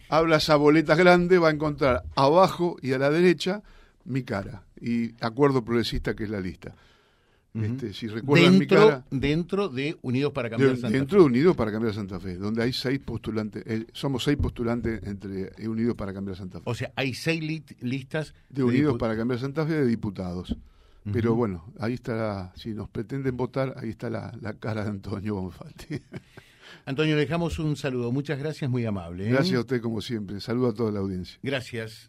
habla 0.08 0.36
esa 0.36 0.56
boleta 0.56 0.94
grande, 0.94 1.38
va 1.38 1.48
a 1.48 1.52
encontrar 1.52 2.04
abajo 2.14 2.76
y 2.80 2.92
a 2.92 2.98
la 2.98 3.10
derecha 3.10 3.62
mi 4.04 4.22
cara 4.22 4.64
y 4.80 5.14
acuerdo 5.24 5.64
progresista 5.64 6.14
que 6.14 6.24
es 6.24 6.30
la 6.30 6.40
lista. 6.40 6.74
Este, 7.54 7.92
si 7.92 8.08
recuerdan 8.08 8.58
dentro, 8.58 8.80
mi 8.80 8.86
cara, 8.88 9.04
dentro 9.10 9.68
de 9.68 9.98
Unidos 10.02 10.32
para 10.32 10.48
Cambiar 10.50 10.70
de- 10.70 10.76
Santa 10.80 10.96
dentro 10.96 11.18
Fe. 11.18 11.22
de 11.22 11.26
Unidos 11.30 11.56
para 11.56 11.70
Cambiar 11.72 11.94
Santa 11.94 12.18
Fe, 12.20 12.36
donde 12.36 12.62
hay 12.62 12.72
seis 12.72 12.98
postulantes, 12.98 13.62
eh, 13.66 13.86
somos 13.92 14.24
seis 14.24 14.36
postulantes 14.38 15.02
entre 15.04 15.52
Unidos 15.68 15.94
para 15.96 16.12
Cambiar 16.14 16.36
Santa 16.36 16.58
Fe. 16.58 16.64
O 16.66 16.74
sea, 16.74 16.92
hay 16.96 17.12
seis 17.14 17.42
listas 17.80 18.34
de 18.48 18.62
Unidos 18.64 18.94
dipu- 18.94 18.98
para 18.98 19.16
Cambiar 19.16 19.38
Santa 19.40 19.66
Fe 19.66 19.74
de 19.74 19.86
diputados. 19.86 20.56
Pero 21.12 21.34
bueno, 21.34 21.64
ahí 21.80 21.94
está, 21.94 22.14
la- 22.14 22.52
si 22.54 22.74
nos 22.74 22.88
pretenden 22.88 23.36
votar, 23.36 23.74
ahí 23.76 23.90
está 23.90 24.08
la, 24.08 24.32
la 24.40 24.54
cara 24.54 24.84
de 24.84 24.90
Antonio 24.90 25.34
Bonfatti. 25.34 26.00
Antonio, 26.86 27.14
le 27.16 27.20
dejamos 27.22 27.58
un 27.58 27.76
saludo. 27.76 28.12
Muchas 28.12 28.38
gracias, 28.38 28.70
muy 28.70 28.84
amable. 28.86 29.26
¿eh? 29.28 29.32
Gracias 29.32 29.56
a 29.56 29.60
usted 29.60 29.80
como 29.80 30.00
siempre. 30.00 30.40
Saludo 30.40 30.68
a 30.68 30.74
toda 30.74 30.90
la 30.92 31.00
audiencia. 31.00 31.38
Gracias. 31.42 32.08